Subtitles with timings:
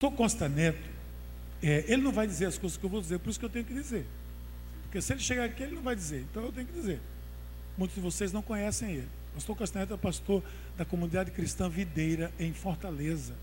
[0.00, 0.88] Pastor Costa Neto,
[1.62, 3.50] é, ele não vai dizer as coisas que eu vou dizer, por isso que eu
[3.50, 4.06] tenho que dizer.
[4.84, 6.98] Porque se ele chegar aqui, ele não vai dizer, então eu tenho que dizer.
[7.76, 9.08] Muitos de vocês não conhecem ele.
[9.34, 10.42] Pastor Costa Neto é pastor
[10.74, 13.34] da comunidade cristã Videira, em Fortaleza.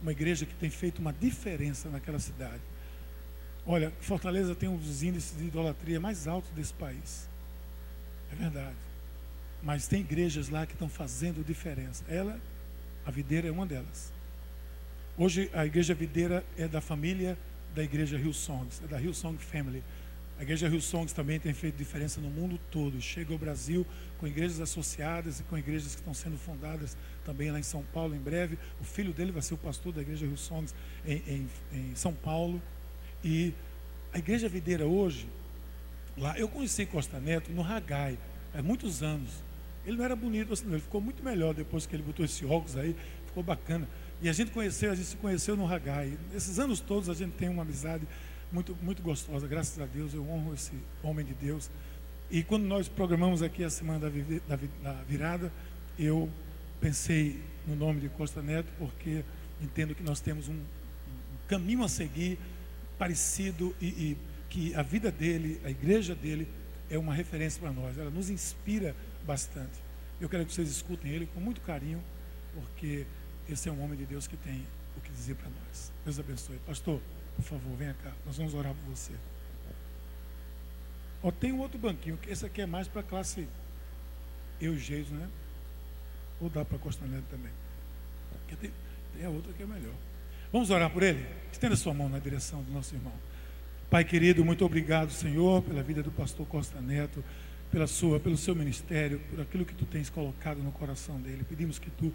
[0.00, 2.62] Uma igreja que tem feito uma diferença naquela cidade.
[3.66, 7.28] Olha, Fortaleza tem um dos índices de idolatria mais altos desse país.
[8.30, 8.76] É verdade.
[9.60, 12.04] Mas tem igrejas lá que estão fazendo diferença.
[12.08, 12.40] Ela,
[13.04, 14.16] a videira, é uma delas.
[15.20, 17.36] Hoje a igreja videira é da família
[17.74, 19.82] da igreja Rio Songs, é da Rio Song Family.
[20.38, 23.00] A igreja Rio Songs também tem feito diferença no mundo todo.
[23.00, 23.84] Chega ao Brasil
[24.18, 28.14] com igrejas associadas e com igrejas que estão sendo fundadas também lá em São Paulo
[28.14, 28.56] em breve.
[28.80, 30.72] O filho dele vai ser o pastor da igreja Rio Songs
[31.04, 32.62] em, em, em São Paulo.
[33.24, 33.52] E
[34.12, 35.28] a igreja videira hoje,
[36.16, 38.16] lá, eu conheci Costa Neto no Ragai,
[38.54, 39.42] há muitos anos.
[39.84, 42.76] Ele não era bonito assim, ele ficou muito melhor depois que ele botou esse óculos
[42.76, 42.94] aí,
[43.26, 43.88] ficou bacana.
[44.20, 46.18] E a gente conheceu, a gente se conheceu no Ragai.
[46.32, 48.06] Nesses anos todos a gente tem uma amizade
[48.50, 51.70] muito, muito gostosa, graças a Deus, eu honro esse homem de Deus.
[52.30, 55.52] E quando nós programamos aqui a semana da, da, da virada,
[55.98, 56.28] eu
[56.80, 59.24] pensei no nome de Costa Neto, porque
[59.62, 62.38] entendo que nós temos um, um caminho a seguir
[62.98, 66.48] parecido e, e que a vida dele, a igreja dele,
[66.90, 67.96] é uma referência para nós.
[67.98, 69.78] Ela nos inspira bastante.
[70.20, 72.02] Eu quero que vocês escutem ele com muito carinho,
[72.54, 73.06] porque
[73.48, 75.92] esse é um homem de Deus que tem o que dizer para nós.
[76.04, 76.58] Deus abençoe.
[76.66, 77.00] Pastor,
[77.36, 78.12] por favor, venha cá.
[78.26, 79.12] Nós vamos orar por você.
[81.22, 83.48] Ó, tem um outro banquinho, esse aqui é mais para classe
[84.60, 85.28] Eugênio, né?
[86.40, 87.52] Ou dá para Costa Neto também.
[88.60, 88.70] Tem,
[89.16, 89.94] tem a outra que é melhor.
[90.52, 91.26] Vamos orar por ele?
[91.52, 93.12] Estenda sua mão na direção do nosso irmão.
[93.90, 97.24] Pai querido, muito obrigado, Senhor, pela vida do pastor Costa Neto,
[97.70, 101.44] pela sua, pelo seu ministério, por aquilo que tu tens colocado no coração dele.
[101.48, 102.12] Pedimos que tu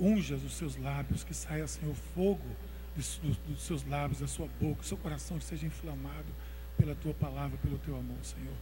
[0.00, 2.44] unjas os seus lábios, que saia, Senhor, fogo
[2.94, 6.32] dos, dos, seus lábios, da sua boca, seu coração seja inflamado
[6.76, 8.54] pela tua palavra, pelo teu amor, Senhor.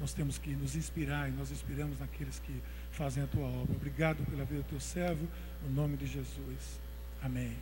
[0.00, 2.52] Nós temos que nos inspirar e nós inspiramos naqueles que
[2.90, 3.76] fazem a tua obra.
[3.76, 5.28] Obrigado pela vida do teu servo,
[5.62, 6.80] no nome de Jesus.
[7.22, 7.56] Amém.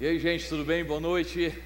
[0.00, 0.84] E aí, gente, tudo bem?
[0.84, 1.56] Boa noite.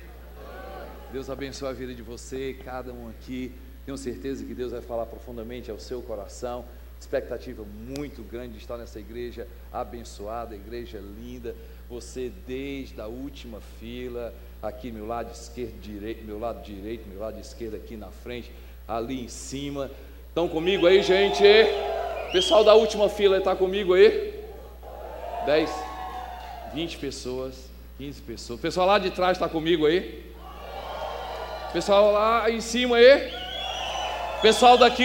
[1.12, 3.52] Deus abençoe a vida de você, cada um aqui.
[3.84, 6.64] Tenho certeza que Deus vai falar profundamente ao seu coração.
[6.98, 11.54] Expectativa muito grande de estar nessa igreja abençoada, igreja linda.
[11.88, 17.38] Você desde a última fila, aqui meu lado esquerdo, direito, meu lado direito, meu lado
[17.38, 18.50] esquerdo aqui na frente,
[18.88, 19.90] ali em cima.
[20.28, 21.42] Estão comigo aí, gente?
[22.32, 24.34] Pessoal da última fila está comigo aí?
[25.46, 25.70] 10,
[26.74, 27.70] 20 pessoas.
[27.98, 28.60] 15 pessoas.
[28.60, 30.22] Pessoal lá de trás está comigo aí?
[31.72, 33.32] Pessoal lá em cima aí?
[34.42, 35.02] Pessoal daqui?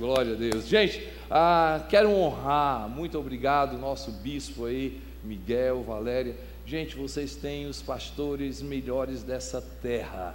[0.00, 0.66] Glória a Deus.
[0.66, 6.34] Gente, ah, quero honrar, muito obrigado, nosso bispo aí, Miguel, Valéria.
[6.64, 10.34] Gente, vocês têm os pastores melhores dessa terra.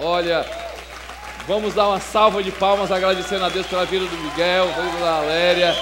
[0.00, 0.42] Olha,
[1.46, 5.74] vamos dar uma salva de palmas agradecendo a Deus pela vida do Miguel, da Valéria.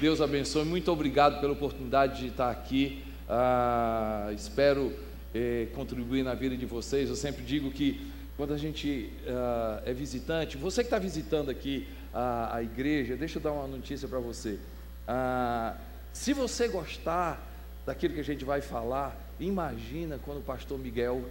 [0.00, 0.64] Deus abençoe.
[0.64, 3.04] Muito obrigado pela oportunidade de estar aqui.
[3.28, 7.08] Ah, espero eh, contribuir na vida de vocês.
[7.08, 11.86] Eu sempre digo que quando a gente ah, é visitante, você que está visitando aqui
[12.12, 14.58] a, igreja, deixa eu dar uma notícia para você.
[15.06, 15.76] Ah,
[16.12, 17.48] se você gostar
[17.86, 21.24] daquilo que a gente vai falar, imagina quando o pastor Miguel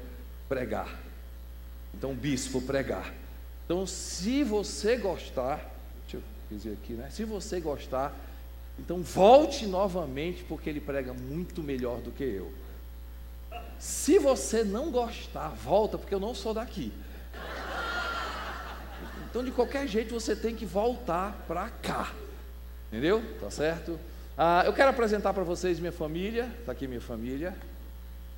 [0.50, 1.00] pregar.
[1.94, 3.14] Então, o bispo pregar.
[3.66, 5.58] Então, se você gostar,
[6.02, 7.10] deixa eu dizer aqui, né?
[7.10, 8.14] Se você gostar,
[8.80, 12.52] então volte novamente, porque ele prega muito melhor do que eu.
[13.82, 16.94] Se você não gostar, volta, porque eu não sou daqui.
[19.28, 22.14] Então, de qualquer jeito, você tem que voltar para cá.
[22.90, 23.24] Entendeu?
[23.40, 24.00] Tá certo?
[24.38, 26.48] Ah, eu quero apresentar para vocês minha família.
[26.60, 27.56] Está aqui minha família.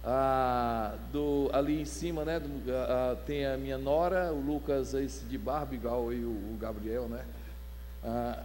[0.02, 2.40] Ah, do, ali em cima, né?
[2.40, 6.58] Do, ah, tem a minha nora, o Lucas, esse de barba, igual e o, o
[6.58, 7.26] Gabriel, né?
[8.02, 8.44] Ah,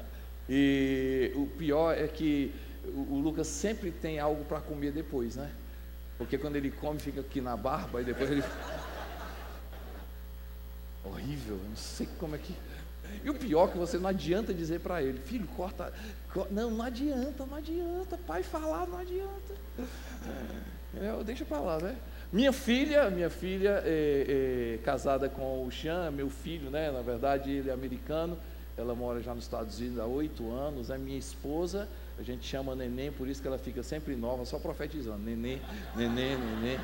[0.49, 2.53] e o pior é que
[2.87, 5.49] o, o Lucas sempre tem algo para comer depois, né?
[6.19, 8.43] Porque quando ele come, fica aqui na barba e depois ele.
[11.05, 12.55] Horrível, não sei como é que.
[13.25, 15.93] E o pior é que você não adianta dizer para ele, filho, corta.
[16.51, 18.19] Não, não adianta, não adianta.
[18.27, 19.55] Pai falar, não adianta.
[20.95, 21.97] É, deixa para lá, né?
[22.33, 26.91] Minha filha, minha filha é, é, casada com o Xan, meu filho, né?
[26.91, 28.39] Na verdade, ele é americano.
[28.77, 30.91] Ela mora já nos Estados Unidos há oito anos.
[30.91, 31.89] É minha esposa.
[32.19, 35.19] A gente chama neném, por isso que ela fica sempre nova, só profetizando.
[35.19, 35.59] Nenê,
[35.95, 36.79] nenê, nenê.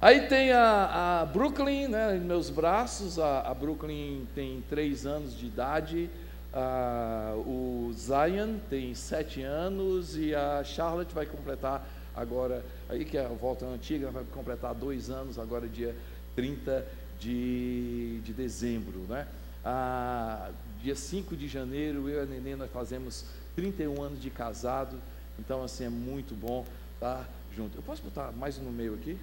[0.00, 3.20] Aí tem a, a Brooklyn, né, meus braços.
[3.20, 6.10] A, a, Brooklyn tem três anos de idade.
[6.52, 13.24] A, o Zion tem sete anos e a Charlotte vai completar agora, aí que é
[13.24, 15.94] a volta antiga, vai completar dois anos, agora dia
[16.34, 16.84] 30
[17.18, 19.26] de, de dezembro, né?
[19.64, 20.50] Ah,
[20.82, 23.24] dia 5 de janeiro, eu e a Nenê, nós fazemos
[23.56, 24.98] 31 anos de casado,
[25.38, 27.76] então assim, é muito bom estar junto.
[27.76, 29.18] Eu posso botar mais no meio aqui?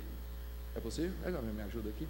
[0.76, 1.14] É possível?
[1.24, 2.08] Legal, me ajuda aqui.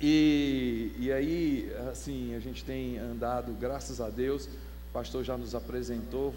[0.00, 5.54] E, e aí, assim, a gente tem andado, graças a Deus, o pastor já nos
[5.54, 6.34] apresentou,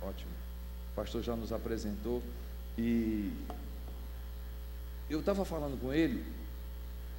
[0.00, 0.30] ótimo,
[0.92, 2.22] o pastor já nos apresentou,
[2.78, 3.32] e
[5.10, 6.24] eu estava falando com ele,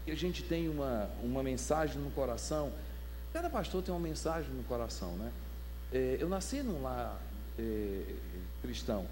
[0.05, 2.71] que a gente tem uma, uma mensagem no coração,
[3.31, 5.31] cada pastor tem uma mensagem no coração, né?
[5.91, 7.21] É, eu nasci num lar
[7.59, 8.01] é,
[8.61, 9.05] cristão,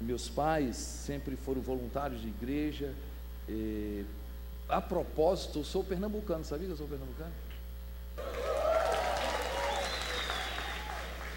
[0.00, 2.92] meus pais sempre foram voluntários de igreja,
[3.48, 4.04] é,
[4.68, 7.32] a propósito, eu sou pernambucano, sabia que eu sou pernambucano?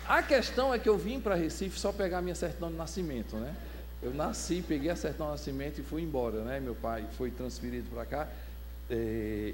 [0.07, 3.55] A questão é que eu vim para Recife só pegar minha certidão de nascimento, né?
[4.03, 6.59] Eu nasci, peguei a certidão de nascimento e fui embora, né?
[6.59, 8.27] Meu pai foi transferido para cá.
[8.89, 8.93] É,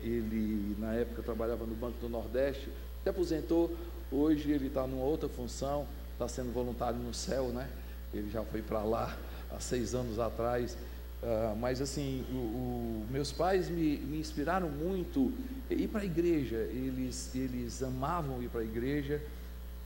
[0.02, 2.70] ele, na época, trabalhava no Banco do Nordeste,
[3.04, 3.72] se aposentou.
[4.12, 7.68] Hoje ele está numa outra função, está sendo voluntário no céu, né?
[8.14, 9.16] Ele já foi para lá
[9.52, 10.78] há seis anos atrás.
[11.22, 15.34] Uh, mas assim, o, o, meus pais me, me inspiraram muito
[15.70, 16.56] ir para a igreja.
[16.56, 19.22] Eles, eles amavam ir para a igreja.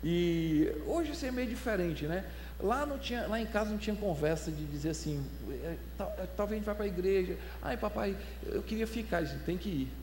[0.04, 2.26] E hoje isso é meio diferente, né?
[2.60, 6.54] Lá, não tinha, lá em casa não tinha conversa de dizer assim, é, é, talvez
[6.54, 7.38] a gente vá para a igreja.
[7.62, 8.16] Ai, papai,
[8.46, 9.18] eu queria ficar.
[9.18, 10.01] A gente tem que ir.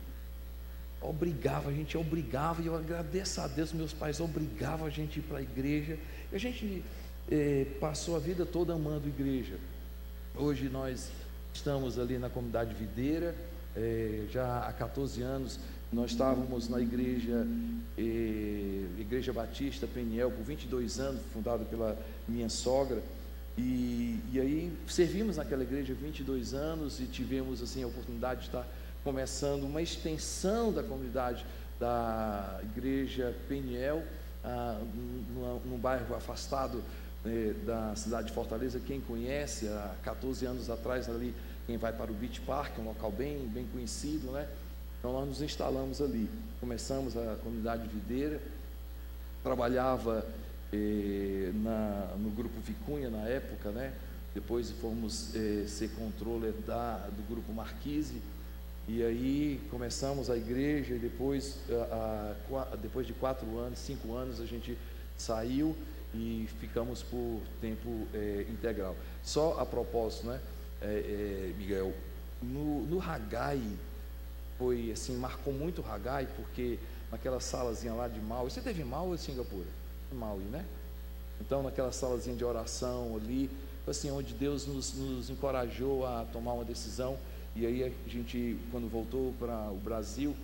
[1.01, 5.21] Obrigava, a gente obrigava, e eu agradeço a Deus, meus pais obrigavam a gente a
[5.21, 5.97] ir para a igreja.
[6.31, 6.83] E a gente
[7.31, 9.57] eh, passou a vida toda amando a igreja.
[10.35, 11.09] Hoje nós
[11.53, 13.35] estamos ali na comunidade videira,
[13.75, 15.59] é, já há 14 anos
[15.91, 17.47] nós estávamos na igreja,
[17.97, 18.01] é,
[18.99, 21.97] Igreja Batista Peniel, por 22 anos, fundada pela
[22.27, 23.01] minha sogra,
[23.57, 28.65] e, e aí servimos naquela igreja 22 anos e tivemos assim a oportunidade de estar
[29.03, 31.45] começando uma extensão da comunidade
[31.79, 34.03] da igreja Peniel,
[34.43, 34.79] ah,
[35.65, 36.83] num, bairro afastado
[37.23, 41.33] né, da cidade de Fortaleza, quem conhece, há 14 anos atrás ali,
[41.65, 44.47] quem vai para o Beach Park, um local bem, bem conhecido, né?
[44.99, 46.29] Então nós nos instalamos ali,
[46.59, 48.41] começamos a comunidade videira,
[49.41, 50.25] trabalhava
[50.73, 53.93] eh, na, no grupo Vicunha na época, né?
[54.33, 58.21] Depois fomos eh, ser controller da, do grupo Marquise,
[58.91, 61.59] e aí começamos a igreja, e depois,
[61.91, 64.75] a, a, depois de quatro anos, cinco anos, a gente
[65.15, 65.75] saiu
[66.11, 68.95] e ficamos por tempo é, integral.
[69.23, 70.41] Só a propósito, né,
[70.81, 71.93] é, é, Miguel,
[72.41, 73.61] no, no Hagai,
[74.57, 76.79] foi assim, marcou muito o Hagai, porque
[77.11, 79.67] naquela salazinha lá de Maui, você teve Maui ou Singapura?
[80.11, 80.65] Maui, né?
[81.39, 83.51] Então, naquela salazinha de oração ali,
[83.87, 87.19] assim, onde Deus nos, nos encorajou a tomar uma decisão,
[87.59, 90.35] e aí a gente, quando voltou para o Brasil,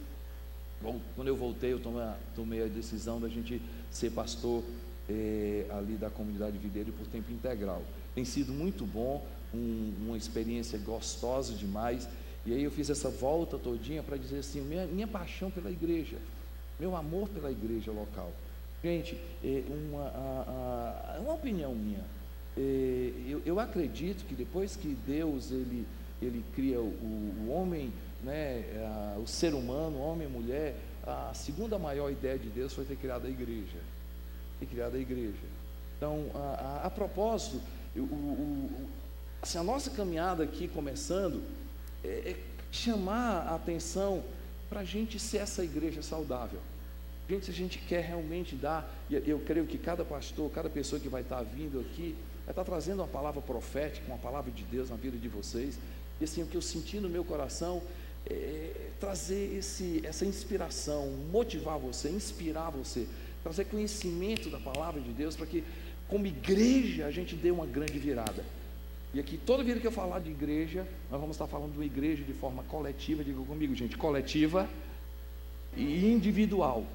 [0.81, 2.03] bom, quando eu voltei, eu tomei,
[2.35, 4.63] tomei a decisão da gente ser pastor
[5.09, 7.81] é, ali da comunidade videira por tempo integral.
[8.13, 12.07] Tem sido muito bom, um, uma experiência gostosa demais.
[12.45, 16.18] E aí eu fiz essa volta todinha para dizer assim, minha, minha paixão pela igreja,
[16.79, 18.31] meu amor pela igreja local.
[18.83, 22.04] Gente, é uma, a, a, uma opinião minha.
[22.57, 25.85] É, eu, eu, acredito que depois que Deus ele,
[26.22, 27.92] ele cria o, o homem,
[28.24, 28.64] né,
[29.16, 32.95] a, o ser humano, homem e mulher, a segunda maior ideia de Deus foi ter
[32.95, 33.78] criado a igreja
[34.62, 35.45] e criada a igreja.
[35.98, 37.62] Então, a, a, a propósito,
[37.95, 38.90] o, o,
[39.42, 41.44] assim, a nossa caminhada aqui começando
[42.04, 42.36] é, é
[42.72, 44.24] chamar a atenção
[44.69, 46.60] para a gente ser essa igreja saudável.
[47.30, 51.00] Gente, se a gente quer realmente dar, e eu creio que cada pastor, cada pessoa
[51.00, 54.90] que vai estar vindo aqui, vai estar trazendo uma palavra profética, uma palavra de Deus
[54.90, 55.80] na vida de vocês.
[56.19, 57.81] E assim, o que eu senti no meu coração
[58.26, 63.07] é trazer esse, essa inspiração, motivar você, inspirar você
[63.45, 65.64] trazer conhecimento da palavra de Deus, para que,
[66.07, 68.44] como igreja, a gente dê uma grande virada.
[69.14, 71.86] E aqui, toda vida que eu falar de igreja, nós vamos estar falando de uma
[71.86, 74.68] igreja de forma coletiva, diga comigo, gente, coletiva
[75.78, 76.86] e individual.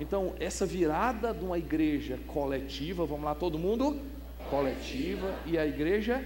[0.00, 4.00] Então, essa virada de uma igreja coletiva, vamos lá, todo mundo?
[4.50, 6.24] Coletiva e a igreja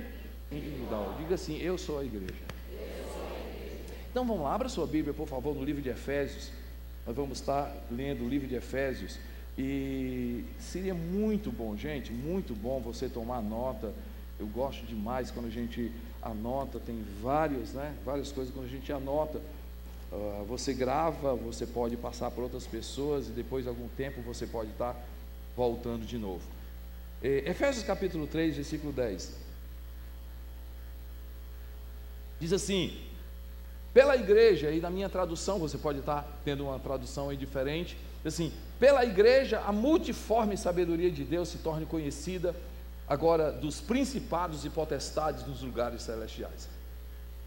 [0.56, 1.16] individual.
[1.18, 2.54] Diga assim: Eu sou a igreja.
[4.10, 6.52] Então vamos lá, abra sua Bíblia, por favor, no livro de Efésios.
[7.04, 9.18] Nós vamos estar lendo o livro de Efésios
[9.58, 13.92] e seria muito bom, gente, muito bom você tomar nota.
[14.38, 15.90] Eu gosto demais quando a gente
[16.22, 17.92] anota, tem vários, né?
[18.04, 19.40] Várias coisas quando a gente anota.
[20.12, 24.46] Uh, você grava, você pode passar para outras pessoas e depois de algum tempo você
[24.46, 24.96] pode estar
[25.56, 26.42] voltando de novo.
[27.20, 29.43] Efésios capítulo 3, versículo 10.
[32.40, 32.96] Diz assim:
[33.94, 38.52] pela igreja, e na minha tradução, você pode estar tendo uma tradução aí diferente, assim,
[38.80, 42.56] pela igreja, a multiforme sabedoria de Deus se torne conhecida
[43.06, 46.68] agora dos principados e potestades nos lugares celestiais.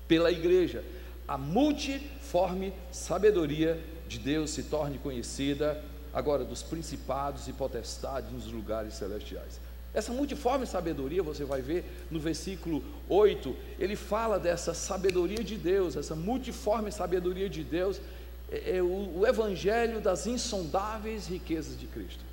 [0.08, 0.86] Pela igreja,
[1.28, 8.94] a multiforme sabedoria de Deus se torne conhecida agora dos principados e potestades nos lugares
[8.94, 9.60] celestiais.
[9.98, 15.96] Essa multiforme sabedoria, você vai ver no versículo 8, ele fala dessa sabedoria de Deus,
[15.96, 18.00] essa multiforme sabedoria de Deus,
[18.52, 22.24] é, é o, o evangelho das insondáveis riquezas de Cristo.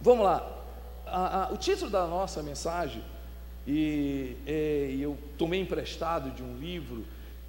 [0.00, 0.64] Vamos lá,
[1.04, 3.04] a, a, o título da nossa mensagem,
[3.68, 7.04] e, é, eu tomei emprestado de um livro,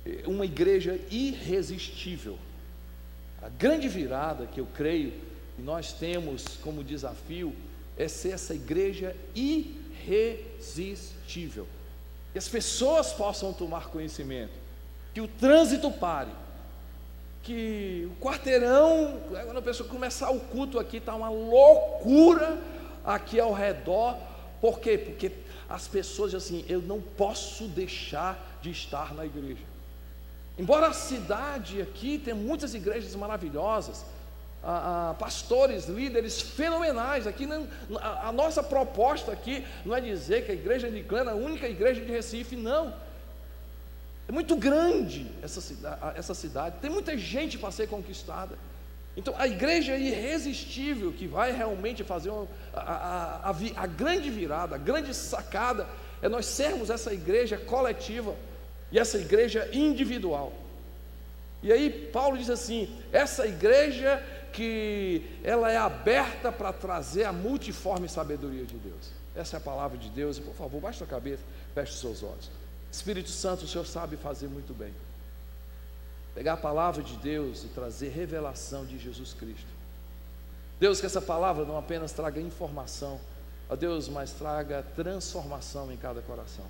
[0.06, 2.38] é, Uma Igreja Irresistível.
[3.42, 5.14] A grande virada que eu creio
[5.62, 7.56] nós temos como desafio
[7.98, 11.68] é ser essa igreja irresistível.
[12.32, 14.54] Que as pessoas possam tomar conhecimento,
[15.14, 16.32] que o trânsito pare,
[17.44, 22.60] que o quarteirão, quando a pessoa começar o culto aqui, está uma loucura
[23.06, 24.18] aqui ao redor.
[24.60, 24.98] Por quê?
[24.98, 25.32] Porque
[25.70, 29.62] as pessoas dizem assim: eu não posso deixar de estar na igreja.
[30.58, 34.06] Embora a cidade aqui tenha muitas igrejas maravilhosas,
[35.20, 37.28] pastores, líderes fenomenais.
[37.28, 37.68] Aqui não,
[38.00, 41.68] a, a, nossa proposta aqui não é dizer que a igreja anglicana é a única
[41.68, 42.94] igreja de Recife, não.
[44.28, 46.78] É muito grande essa cidade, essa cidade.
[46.82, 48.58] tem muita gente para ser conquistada.
[49.18, 55.14] Então a igreja irresistível que vai realmente fazer uma, a, a grande virada, a grande
[55.14, 55.88] sacada,
[56.22, 58.34] é nós sermos essa igreja coletiva
[58.92, 60.54] e essa igreja individual.
[61.62, 68.08] E aí Paulo diz assim: essa igreja que ela é aberta para trazer a multiforme
[68.08, 69.12] sabedoria de Deus.
[69.36, 70.38] Essa é a palavra de Deus.
[70.40, 71.44] Por favor, baixe a cabeça,
[71.74, 72.50] feche os seus olhos.
[72.92, 74.94] Espírito Santo, o Senhor sabe fazer muito bem.
[76.36, 79.74] Pegar a palavra de Deus e trazer revelação de Jesus Cristo.
[80.80, 83.20] Deus, que essa palavra não apenas traga informação,
[83.70, 86.66] ó Deus, mas traga transformação em cada coração.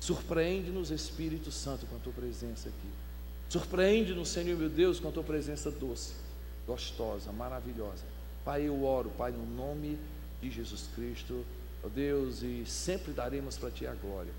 [0.00, 2.90] Surpreende-nos, Espírito Santo, com a tua presença aqui.
[3.48, 6.23] Surpreende-nos, Senhor meu Deus, com a tua presença doce
[6.66, 8.04] gostosa, maravilhosa.
[8.44, 9.98] Pai, eu oro, Pai, no nome
[10.40, 11.44] de Jesus Cristo,
[11.82, 14.32] ó Deus, e sempre daremos para Ti a glória.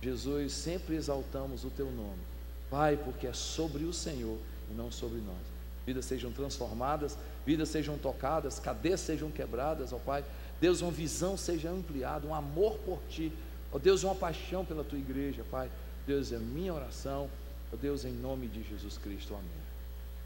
[0.00, 2.20] Jesus, sempre exaltamos o Teu nome.
[2.68, 4.38] Pai, porque é sobre o Senhor
[4.70, 5.52] e não sobre nós.
[5.86, 10.24] Vidas sejam transformadas, vidas sejam tocadas, cadeias sejam quebradas, ó Pai.
[10.60, 13.32] Deus, uma visão seja ampliada, um amor por Ti.
[13.72, 15.70] Ó Deus, uma paixão pela Tua igreja, Pai.
[16.06, 17.28] Deus, é minha oração.
[17.72, 19.34] Ó Deus, em nome de Jesus Cristo.
[19.34, 19.61] Amém.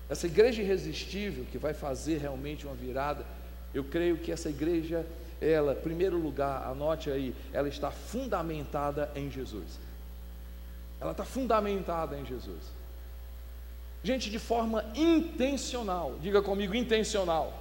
[0.08, 3.24] Essa igreja irresistível que vai fazer realmente uma virada,
[3.74, 5.04] eu creio que essa igreja,
[5.40, 9.78] ela, primeiro lugar, anote aí, ela está fundamentada em Jesus.
[11.00, 12.76] Ela está fundamentada em Jesus.
[14.02, 17.52] Gente, de forma intencional, diga comigo, intencional.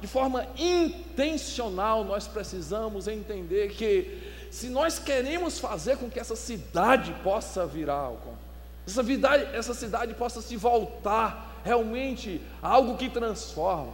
[0.00, 7.12] De forma intencional, nós precisamos entender que, se nós queremos fazer com que essa cidade
[7.24, 8.16] possa virar ao
[8.86, 9.02] essa,
[9.52, 13.92] essa cidade possa se voltar realmente a algo que transforma.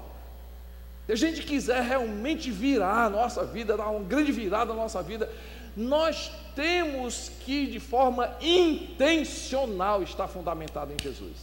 [1.06, 5.02] Se a gente quiser realmente virar a nossa vida, dar uma grande virada na nossa
[5.02, 5.28] vida,
[5.76, 11.36] nós temos que, de forma intencional, estar fundamentado em Jesus.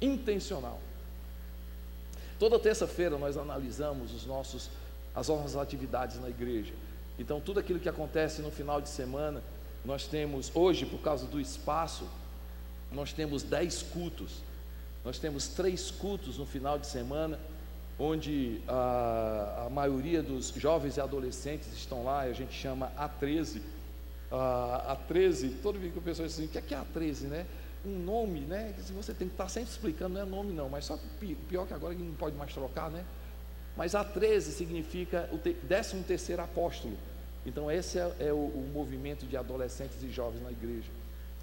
[0.00, 0.80] Intencional.
[2.38, 4.68] Toda terça-feira nós analisamos os nossos,
[5.14, 6.74] as nossas atividades na igreja.
[7.18, 9.42] Então, tudo aquilo que acontece no final de semana,
[9.84, 12.08] nós temos, hoje, por causa do espaço,
[12.92, 14.42] nós temos dez cultos.
[15.04, 17.38] Nós temos três cultos no final de semana,
[17.98, 23.60] onde a, a maioria dos jovens e adolescentes estão lá, a gente chama A13.
[24.30, 27.22] A, A13, todo mundo que o pessoal diz assim, o que é, que é A13,
[27.22, 27.46] né?
[27.84, 28.72] Um nome, né?
[28.76, 31.66] Que você tem que estar sempre explicando, não é nome não, mas só que pior
[31.66, 33.04] que agora que não pode mais trocar, né?
[33.76, 36.96] Mas A13 significa o 13 terceiro apóstolo.
[37.44, 40.88] Então, esse é, é o, o movimento de adolescentes e jovens na igreja.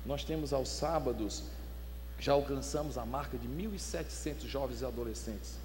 [0.06, 1.44] Nós temos aos sábados,
[2.18, 5.58] já alcançamos a marca de 1.700 jovens e adolescentes.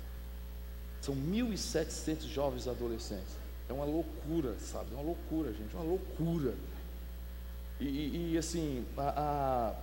[1.00, 3.44] São 1.700 jovens e adolescentes.
[3.68, 4.86] É uma loucura, sabe?
[4.92, 6.54] É uma loucura, gente, uma loucura.
[7.80, 9.74] E, e, assim, a,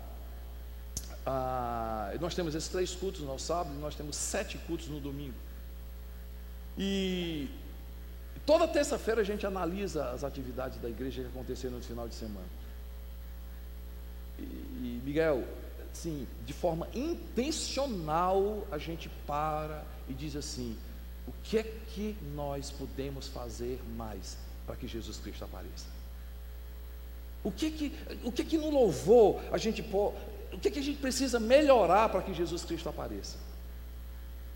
[1.25, 5.36] a, a, nós temos esses três cultos no sábado, nós temos sete cultos no domingo.
[6.77, 7.50] E
[8.45, 12.48] Toda terça-feira a gente analisa as atividades da igreja que aconteceram no final de semana.
[14.39, 15.43] E, e Miguel,
[15.93, 20.77] sim, de forma intencional a gente para e diz assim:
[21.27, 25.86] o que é que nós podemos fazer mais para que Jesus Cristo apareça?
[27.43, 30.15] O que é que, o que, é que no louvor a gente pode,
[30.51, 33.38] o que, é que a gente precisa melhorar para que Jesus Cristo apareça?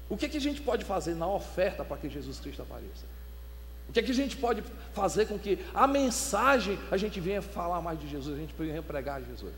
[0.07, 3.05] O que, é que a gente pode fazer na oferta para que Jesus Cristo apareça?
[3.87, 4.63] O que, é que a gente pode
[4.93, 8.81] fazer com que a mensagem a gente venha falar mais de Jesus, a gente venha
[8.81, 9.53] pregar Jesus?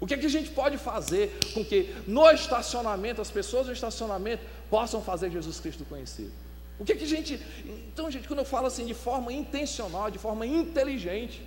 [0.00, 3.72] O que, é que a gente pode fazer com que no estacionamento, as pessoas no
[3.72, 6.32] estacionamento possam fazer Jesus Cristo conhecido?
[6.78, 7.40] O que, é que a gente.
[7.64, 11.40] Então, gente, quando eu falo assim de forma intencional, de forma inteligente,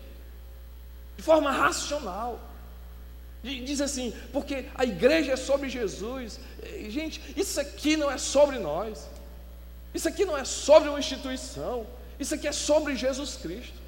[1.18, 2.40] de forma racional,
[3.44, 6.40] diz assim, porque a igreja é sobre Jesus.
[6.88, 9.08] Gente, isso aqui não é sobre nós,
[9.94, 11.86] isso aqui não é sobre uma instituição,
[12.20, 13.86] isso aqui é sobre Jesus Cristo.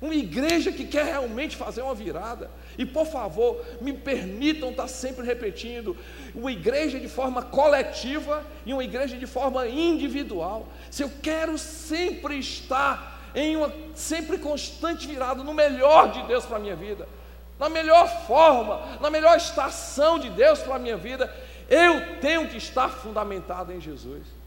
[0.00, 2.50] Uma igreja que quer realmente fazer uma virada.
[2.76, 5.96] E por favor, me permitam estar sempre repetindo:
[6.34, 10.66] uma igreja de forma coletiva e uma igreja de forma individual.
[10.90, 16.56] Se eu quero sempre estar em uma sempre constante virada no melhor de Deus para
[16.56, 17.08] a minha vida,
[17.56, 21.32] na melhor forma, na melhor estação de Deus para a minha vida,
[21.70, 24.41] eu tenho que estar fundamentado em Jesus.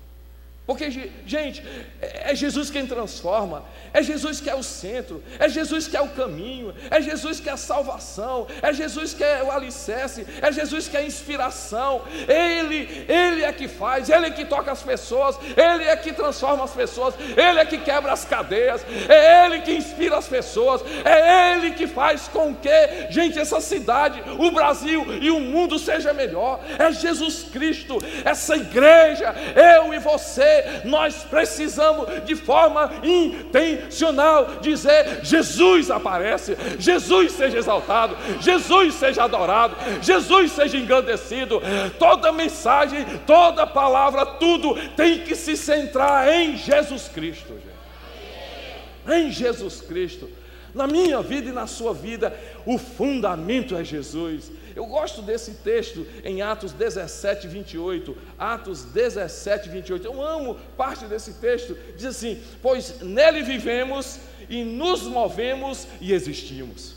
[0.66, 0.90] Porque,
[1.28, 1.64] gente,
[2.02, 6.10] é Jesus quem transforma, é Jesus que é o centro, é Jesus que é o
[6.10, 10.88] caminho, é Jesus que é a salvação, é Jesus que é o alicerce, é Jesus
[10.88, 12.02] que é a inspiração.
[12.28, 16.64] Ele, Ele é que faz, Ele é que toca as pessoas, Ele é que transforma
[16.64, 21.54] as pessoas, Ele é que quebra as cadeias, é Ele que inspira as pessoas, é
[21.54, 26.60] Ele que faz com que, gente, essa cidade, o Brasil e o mundo seja melhor.
[26.80, 35.90] É Jesus Cristo, essa igreja, eu e você nós precisamos de forma intencional dizer: Jesus
[35.90, 41.62] aparece, Jesus seja exaltado, Jesus seja adorado, Jesus seja engrandecido.
[41.98, 49.18] Toda mensagem, toda palavra, tudo tem que se centrar em Jesus Cristo, gente.
[49.18, 50.30] Em Jesus Cristo.
[50.74, 54.52] Na minha vida e na sua vida, o fundamento é Jesus.
[54.76, 58.18] Eu gosto desse texto em Atos 17, 28.
[58.38, 60.06] Atos 17, 28.
[60.06, 61.78] Eu amo parte desse texto.
[61.96, 66.96] Diz assim: Pois nele vivemos e nos movemos e existimos.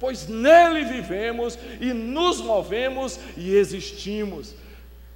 [0.00, 4.52] Pois nele vivemos e nos movemos e existimos.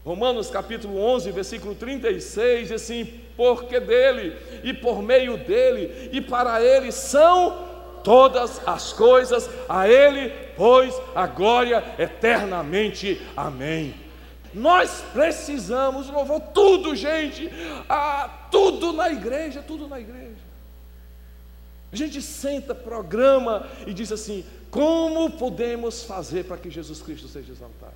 [0.05, 6.63] Romanos capítulo 11, versículo 36, diz assim: Porque dele e por meio dele e para
[6.63, 7.69] ele são
[8.03, 13.19] todas as coisas, a Ele, pois a glória eternamente.
[13.35, 13.95] Amém.
[14.53, 17.49] Nós precisamos, louvor, tudo, gente,
[17.89, 20.51] ah, tudo na igreja, tudo na igreja.
[21.91, 27.53] A gente senta, programa e diz assim: como podemos fazer para que Jesus Cristo seja
[27.53, 27.95] exaltado?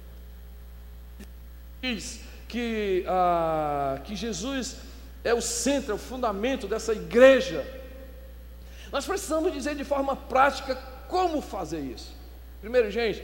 [1.82, 4.78] Diz que, ah, que Jesus
[5.22, 7.84] é o centro, é o fundamento dessa igreja
[8.94, 10.76] nós precisamos dizer de forma prática
[11.08, 12.23] como fazer isso.
[12.64, 13.22] Primeiro, gente,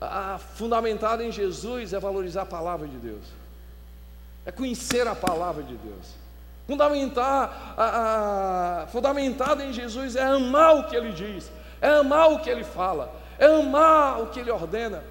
[0.00, 3.26] a fundamentada em Jesus é valorizar a palavra de Deus,
[4.46, 6.14] é conhecer a palavra de Deus.
[6.66, 12.38] Fundamentar, a, a, fundamentado em Jesus é amar o que Ele diz, é amar o
[12.38, 15.04] que Ele fala, é amar o que Ele ordena,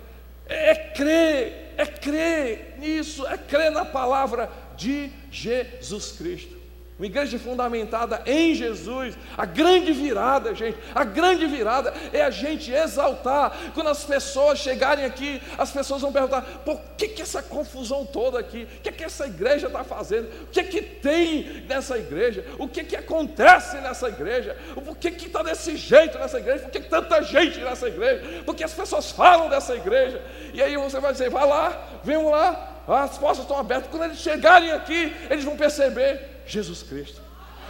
[0.48, 6.59] é crer, é crer nisso, é crer na palavra de Jesus Cristo.
[7.00, 9.18] Uma igreja fundamentada em Jesus.
[9.38, 13.56] A grande virada, gente, a grande virada é a gente exaltar.
[13.74, 18.38] Quando as pessoas chegarem aqui, as pessoas vão perguntar: por que, que essa confusão toda
[18.38, 18.68] aqui?
[18.80, 20.28] O que, que essa igreja está fazendo?
[20.44, 22.46] O que, que tem nessa igreja?
[22.58, 24.58] O que, que acontece nessa igreja?
[24.74, 26.64] Por que está desse jeito nessa igreja?
[26.64, 28.44] Por que, que tanta gente nessa igreja?
[28.46, 30.22] Porque as pessoas falam dessa igreja.
[30.54, 33.90] E aí você vai dizer: vai lá, vem lá, as portas estão abertas.
[33.90, 37.22] Quando eles chegarem aqui, eles vão perceber Jesus Cristo.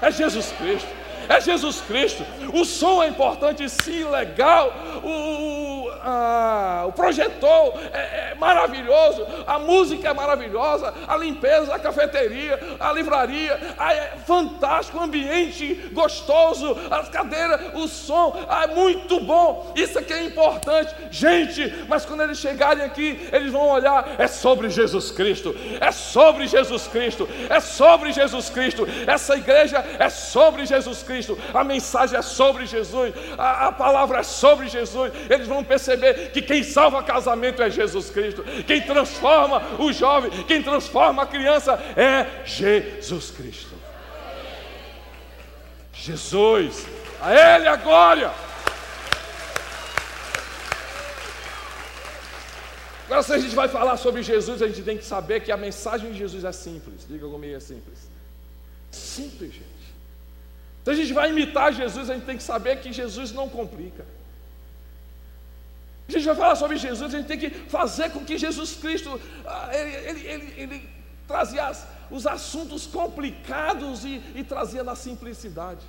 [0.02, 0.88] É Jesus Cristo.
[1.28, 2.24] É Jesus Cristo.
[2.54, 4.74] O som é importante, sim, legal.
[5.04, 5.69] O,
[6.04, 9.26] a, o projetor é, é, maravilhoso.
[9.46, 10.94] A música é maravilhosa.
[11.08, 13.54] A limpeza, a cafeteria, a livraria.
[13.80, 14.98] é fantástico.
[14.98, 16.76] O ambiente gostoso.
[16.90, 18.36] As cadeiras, o som.
[18.50, 19.74] é muito bom.
[19.76, 20.96] Isso aqui é importante.
[21.12, 24.16] Gente, mas quando eles chegarem aqui, eles vão olhar.
[24.18, 25.56] É sobre Jesus Cristo.
[25.80, 27.28] É sobre Jesus Cristo.
[27.50, 28.88] É sobre Jesus Cristo.
[29.06, 31.10] Essa igreja é sobre Jesus Cristo.
[31.10, 35.12] Cristo, a mensagem é sobre Jesus, a, a palavra é sobre Jesus.
[35.30, 35.89] Eles vão perceber
[36.34, 41.74] que quem salva casamento é Jesus Cristo, quem transforma o jovem, quem transforma a criança
[41.96, 43.76] é Jesus Cristo.
[45.94, 46.86] Jesus.
[47.22, 48.32] A Ele a glória.
[53.06, 55.58] Agora, se a gente vai falar sobre Jesus, a gente tem que saber que a
[55.58, 57.08] mensagem de Jesus é simples.
[57.08, 58.08] Diga comigo, é simples.
[58.92, 59.66] Simples, gente.
[60.84, 64.06] Se a gente vai imitar Jesus, a gente tem que saber que Jesus não complica.
[66.10, 69.22] A gente vai falar sobre Jesus, a gente tem que fazer com que Jesus Cristo,
[69.46, 70.90] ah, ele, ele, ele, ele
[71.28, 75.86] trazia as, os assuntos complicados e, e trazia na simplicidade.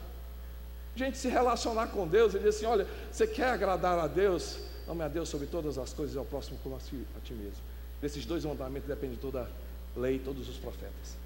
[0.95, 4.59] A gente se relacionar com Deus, ele diz assim: olha, você quer agradar a Deus?
[4.87, 7.33] Ame a Deus sobre todas as coisas e ao próximo como a ti, a ti
[7.33, 7.63] mesmo.
[8.03, 9.49] Desses dois mandamentos depende toda
[9.97, 11.17] a lei e todos os profetas.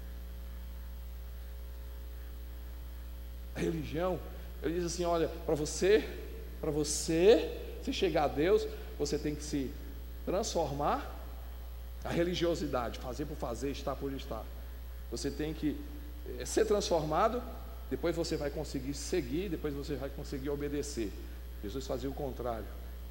[3.55, 4.17] A religião,
[4.63, 6.07] ele diz assim: olha, para você,
[6.61, 8.65] para você se chegar a Deus,
[8.97, 9.71] você tem que se
[10.25, 11.13] transformar
[12.03, 14.43] a religiosidade, fazer por fazer, estar por estar.
[15.11, 15.79] Você tem que
[16.39, 17.41] eh, ser transformado,
[17.89, 21.11] depois você vai conseguir seguir, depois você vai conseguir obedecer.
[21.63, 22.65] Jesus fazia o contrário.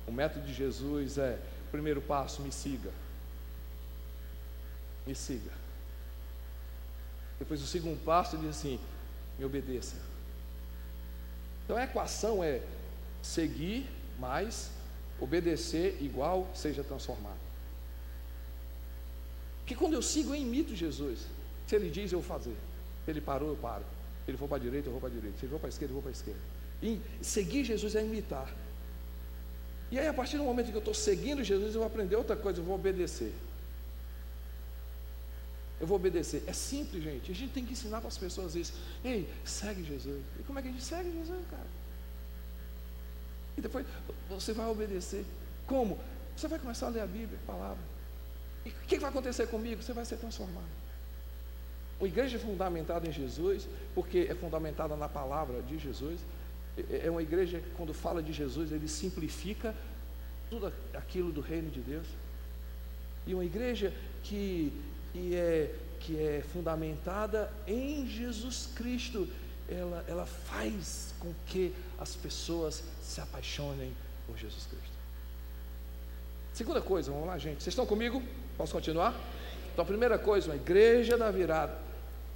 [0.06, 1.38] O método de Jesus é:
[1.70, 2.90] primeiro passo, me siga.
[5.06, 5.50] Me siga.
[7.38, 8.80] Depois o segundo passo, ele diz assim:
[9.38, 9.96] me obedeça.
[11.64, 12.62] Então a equação é
[13.22, 14.70] seguir mais
[15.20, 17.38] Obedecer igual seja transformado.
[19.60, 21.20] Porque quando eu sigo, eu imito Jesus.
[21.66, 22.54] Se ele diz, eu vou fazer.
[23.06, 23.84] Ele parou, eu paro.
[24.26, 25.38] Ele for para a direita, eu vou para a direita.
[25.38, 26.40] Se ele for para a esquerda, eu vou para a esquerda.
[26.82, 28.52] E seguir Jesus é imitar.
[29.90, 32.36] E aí, a partir do momento que eu estou seguindo Jesus, eu vou aprender outra
[32.36, 33.32] coisa, eu vou obedecer.
[35.80, 36.42] Eu vou obedecer.
[36.46, 37.30] É simples, gente.
[37.30, 38.72] A gente tem que ensinar para as pessoas isso.
[39.04, 40.22] Ei, segue Jesus.
[40.38, 41.66] E como é que a gente segue Jesus, cara?
[43.56, 43.86] E depois
[44.28, 45.24] você vai obedecer.
[45.66, 45.98] Como?
[46.36, 47.82] Você vai começar a ler a Bíblia, a palavra.
[48.64, 49.82] E o que vai acontecer comigo?
[49.82, 50.84] Você vai ser transformado.
[52.00, 56.20] A igreja é fundamentada em Jesus, porque é fundamentada na palavra de Jesus.
[56.76, 59.74] É, é uma igreja que, quando fala de Jesus, ele simplifica
[60.50, 62.06] tudo aquilo do reino de Deus.
[63.26, 64.72] E uma igreja que,
[65.12, 69.28] que, é, que é fundamentada em Jesus Cristo,
[69.68, 73.94] ela, ela faz com que as pessoas se apaixonem
[74.26, 74.94] por Jesus Cristo.
[76.52, 77.62] Segunda coisa, vamos lá, gente.
[77.62, 78.22] Vocês estão comigo?
[78.56, 79.14] Posso continuar?
[79.72, 81.76] Então, a primeira coisa, uma igreja da virada.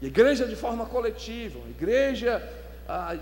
[0.02, 2.42] Igreja de forma coletiva, uma igreja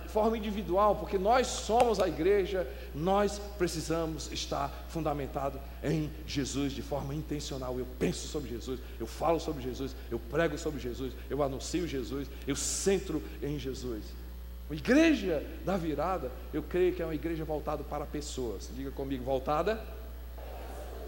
[0.02, 6.82] de forma individual, porque nós somos a igreja, nós precisamos estar fundamentado em Jesus de
[6.82, 7.76] forma intencional.
[7.76, 12.28] Eu penso sobre Jesus, eu falo sobre Jesus, eu prego sobre Jesus, eu anuncio Jesus,
[12.46, 14.04] eu centro em Jesus.
[14.70, 18.70] A igreja da virada, eu creio que é uma igreja voltada para pessoas.
[18.74, 19.82] Diga comigo, voltada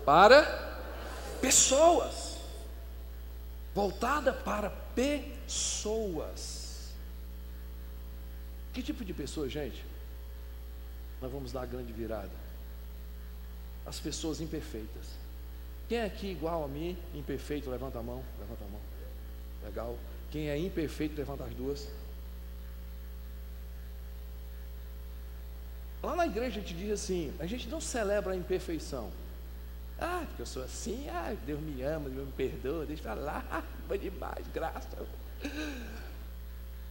[0.05, 0.43] para
[1.41, 2.39] pessoas.
[3.73, 6.58] Voltada para pessoas.
[8.79, 9.85] Que tipo de pessoas, gente?
[11.21, 12.31] Nós vamos dar a grande virada.
[13.85, 15.19] As pessoas imperfeitas.
[15.89, 18.81] Quem é aqui igual a mim, imperfeito, levanta a mão, levanta a mão.
[19.65, 19.99] Legal.
[20.31, 21.89] Quem é imperfeito, levanta as duas.
[26.01, 29.11] Lá na igreja a gente diz assim: a gente não celebra a imperfeição.
[29.99, 33.99] Ah, porque eu sou assim, ah, Deus me ama, Deus me perdoa, deixa lá, vai
[33.99, 35.05] demais, graça.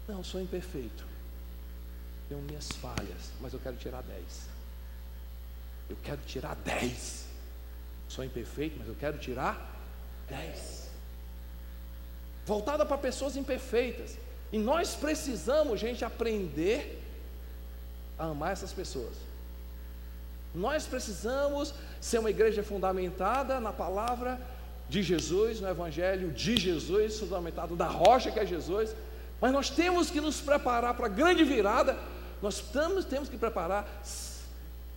[0.06, 1.15] Não, eu sou imperfeito.
[2.28, 4.48] Tenho minhas falhas, mas eu quero tirar dez.
[5.90, 7.26] Eu quero tirar dez.
[8.10, 9.76] Sou imperfeito, mas eu quero tirar
[10.30, 10.90] dez.
[12.46, 14.18] Voltada para pessoas imperfeitas.
[14.52, 17.02] E nós precisamos, gente, aprender
[18.18, 19.13] a amar essas pessoas.
[20.56, 24.40] Nós precisamos ser uma igreja fundamentada na palavra
[24.90, 28.96] de Jesus, no Evangelho de Jesus, fundamentado da rocha que é Jesus.
[29.40, 31.98] Mas nós temos que nos preparar para a grande virada.
[32.41, 33.88] Nós temos, temos que preparar.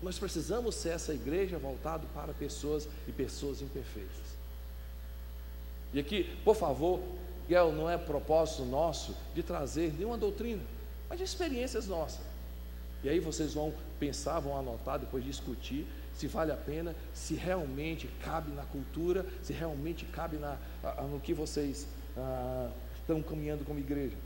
[0.02, 4.30] Nós precisamos ser essa igreja voltada para pessoas e pessoas imperfeitas.
[5.92, 7.00] E aqui, por favor,
[7.48, 10.62] Guel, não é propósito nosso de trazer nenhuma doutrina,
[11.08, 12.20] mas de experiências nossas.
[13.02, 15.86] E aí vocês vão pensar, vão anotar, depois discutir
[16.20, 20.58] se vale a pena, se realmente cabe na cultura, se realmente cabe na,
[21.10, 22.68] no que vocês ah,
[23.00, 24.16] estão caminhando como igreja.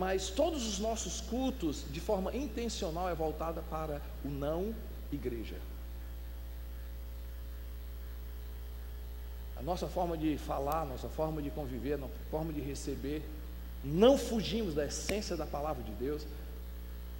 [0.00, 4.74] Mas todos os nossos cultos, de forma intencional, é voltada para o não
[5.12, 5.56] igreja.
[9.58, 13.22] A nossa forma de falar, a nossa forma de conviver, nossa forma de receber,
[13.84, 16.22] não fugimos da essência da palavra de Deus,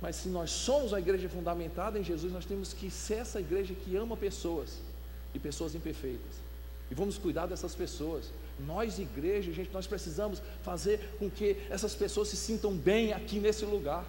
[0.00, 3.74] mas se nós somos uma igreja fundamentada em Jesus, nós temos que ser essa igreja
[3.74, 4.78] que ama pessoas
[5.34, 6.39] e pessoas imperfeitas.
[6.90, 8.30] E vamos cuidar dessas pessoas.
[8.58, 13.64] Nós, igreja, gente, nós precisamos fazer com que essas pessoas se sintam bem aqui nesse
[13.64, 14.04] lugar.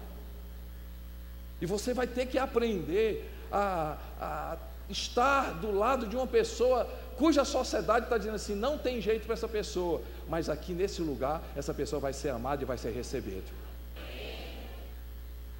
[1.60, 4.56] E você vai ter que aprender a, a
[4.90, 9.34] estar do lado de uma pessoa cuja sociedade está dizendo assim: não tem jeito para
[9.34, 13.62] essa pessoa, mas aqui nesse lugar, essa pessoa vai ser amada e vai ser recebida.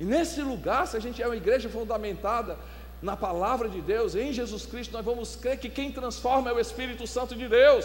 [0.01, 2.59] E nesse lugar, se a gente é uma igreja fundamentada
[3.03, 6.61] na palavra de Deus, em Jesus Cristo, nós vamos crer que quem transforma é o
[6.61, 7.85] Espírito Santo de Deus.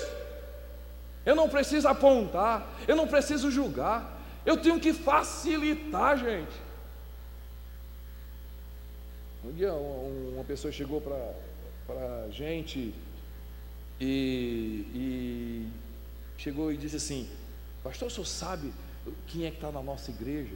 [1.25, 6.67] Eu não preciso apontar, eu não preciso julgar, eu tenho que facilitar, gente.
[9.43, 12.93] Um dia uma pessoa chegou para a gente
[13.99, 15.67] e, e,
[16.37, 17.27] chegou e disse assim,
[17.83, 18.71] pastor, o senhor sabe
[19.25, 20.55] quem é que está na nossa igreja?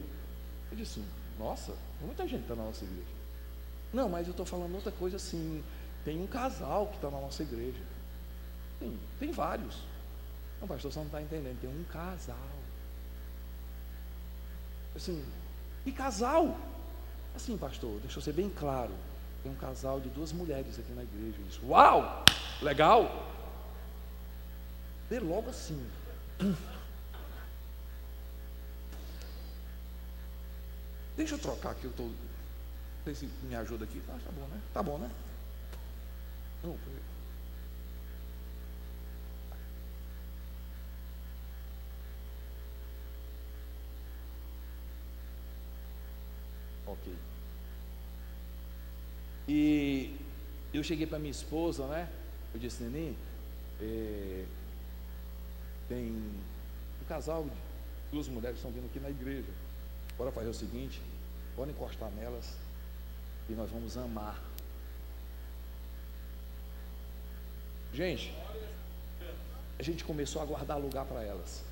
[0.71, 1.01] Eu disse,
[1.39, 3.20] nossa, muita gente está na nossa igreja.
[3.93, 5.63] Não, mas eu estou falando outra coisa assim.
[6.05, 7.81] Tem um casal que está na nossa igreja.
[8.79, 9.77] Tem, tem vários.
[10.59, 11.59] Não, pastor, você não está entendendo.
[11.59, 12.37] Tem um casal.
[14.95, 15.23] Assim,
[15.85, 16.57] e casal?
[17.35, 18.91] Assim, pastor, deixa eu ser bem claro.
[19.43, 21.37] Tem um casal de duas mulheres aqui na igreja.
[21.47, 22.23] Disse, uau!
[22.61, 23.27] Legal?
[25.09, 25.85] Dê logo assim.
[31.17, 32.05] Deixa eu trocar aqui, eu estou.
[32.07, 32.30] Não
[33.03, 34.01] sei se me ajuda aqui.
[34.07, 34.61] Ah, tá bom, né?
[34.73, 35.11] Tá bom, né?
[36.63, 36.77] Não,
[46.85, 47.13] Ok.
[49.47, 50.15] E
[50.73, 52.09] eu cheguei para minha esposa, né?
[52.53, 53.15] Eu disse, Neném,
[53.79, 54.45] é,
[55.87, 57.47] tem um casal
[58.11, 59.49] duas mulheres que estão vindo aqui na igreja.
[60.17, 61.01] Bora fazer o seguinte,
[61.55, 62.60] bora encostar nelas
[63.49, 64.39] e nós vamos amar.
[67.93, 68.33] Gente,
[69.77, 71.63] a gente começou a guardar lugar para elas.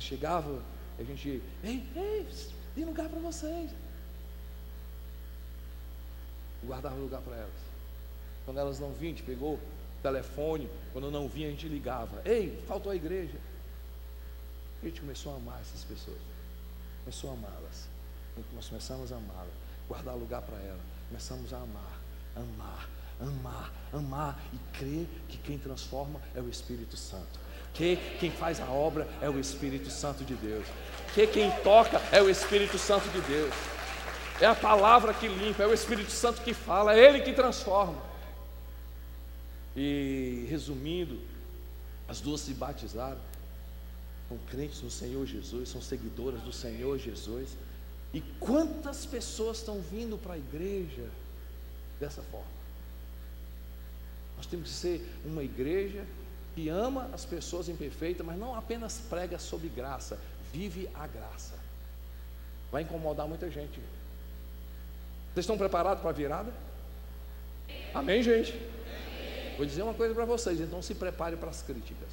[0.00, 0.62] Chegava,
[0.98, 2.26] a gente, ei, ei,
[2.74, 3.70] tem lugar para vocês.
[6.64, 7.60] Guardava lugar para elas.
[8.44, 9.60] Quando elas não vinham, a gente pegou o
[10.02, 10.68] telefone.
[10.92, 12.22] Quando não vinha, a gente ligava.
[12.24, 13.38] Ei, faltou a igreja.
[14.82, 16.18] A gente começou a amar essas pessoas.
[17.04, 17.88] Começou a amá-las.
[18.54, 19.52] Nós começamos a amá-las.
[19.88, 20.80] Guardar lugar para elas.
[21.08, 22.00] Começamos a amar,
[22.36, 22.88] amar,
[23.20, 27.40] amar, amar e crer que quem transforma é o Espírito Santo.
[27.72, 30.66] Que quem faz a obra é o Espírito Santo de Deus.
[31.14, 33.54] Que quem toca é o Espírito Santo de Deus.
[34.40, 38.00] É a palavra que limpa, é o Espírito Santo que fala, é Ele que transforma.
[39.74, 41.20] E resumindo,
[42.08, 43.20] as duas se batizaram,
[44.28, 47.50] são crentes no Senhor Jesus, são seguidoras do Senhor Jesus.
[48.12, 51.08] E quantas pessoas estão vindo para a igreja
[52.00, 52.46] dessa forma?
[54.36, 56.06] Nós temos que ser uma igreja
[56.54, 60.18] que ama as pessoas imperfeitas, mas não apenas prega sobre graça,
[60.52, 61.54] vive a graça.
[62.72, 63.80] Vai incomodar muita gente.
[65.34, 66.52] Vocês estão preparados para a virada?
[67.92, 68.52] Amém, gente?
[69.56, 72.08] Vou dizer uma coisa para vocês, então se prepare para as críticas.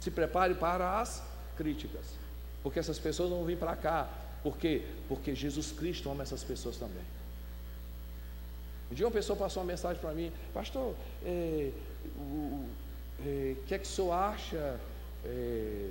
[0.00, 1.22] Se prepare para as
[1.56, 2.23] críticas.
[2.64, 4.08] Porque essas pessoas vão vir para cá.
[4.42, 4.82] Por quê?
[5.06, 7.04] Porque Jesus Cristo ama essas pessoas também.
[8.90, 11.70] Um dia uma pessoa passou uma mensagem para mim, pastor, é,
[12.18, 12.64] o
[13.24, 14.78] é, que é que o senhor acha
[15.24, 15.90] é,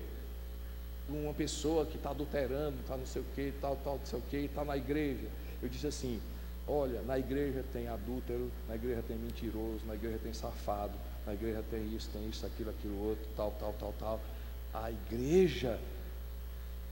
[1.10, 4.22] uma pessoa que está adulterando, está não sei o que, tal, tal, não sei o
[4.24, 5.28] que, está na igreja.
[5.62, 6.22] Eu disse assim,
[6.68, 10.94] olha, na igreja tem adúltero, na igreja tem mentiroso, na igreja tem safado,
[11.26, 14.22] na igreja tem isso, tem isso, aquilo, aquilo outro, tal, tal, tal, tal.
[14.74, 15.80] A igreja,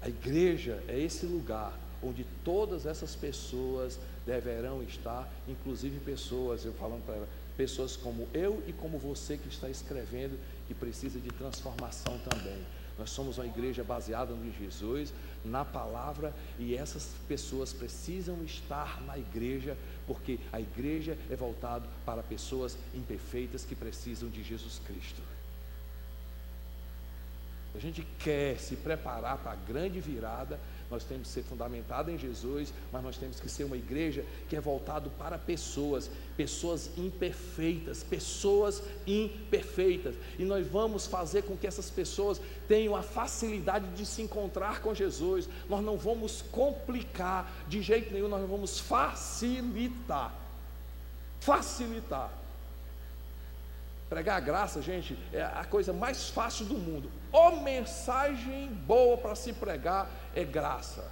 [0.02, 7.06] a igreja é esse lugar onde todas essas pessoas deverão estar, inclusive pessoas, eu falando
[7.06, 12.18] para ela, pessoas como eu e como você que está escrevendo, que precisa de transformação
[12.20, 12.66] também.
[12.98, 15.14] Nós somos uma igreja baseada no Jesus,
[15.46, 22.24] na palavra, e essas pessoas precisam estar na igreja, porque a igreja é voltada para
[22.24, 25.22] pessoas imperfeitas que precisam de Jesus Cristo.
[27.74, 32.18] A gente quer se preparar para a grande virada, nós temos que ser fundamentado em
[32.18, 38.04] Jesus, mas nós temos que ser uma igreja que é voltado para pessoas, pessoas imperfeitas,
[38.04, 40.16] pessoas imperfeitas.
[40.38, 44.94] E nós vamos fazer com que essas pessoas tenham a facilidade de se encontrar com
[44.94, 45.48] Jesus.
[45.70, 50.36] Nós não vamos complicar de jeito nenhum, nós vamos facilitar.
[51.40, 52.42] Facilitar.
[54.12, 57.10] Pregar a graça, gente, é a coisa mais fácil do mundo.
[57.32, 61.10] Ó mensagem boa para se pregar é graça.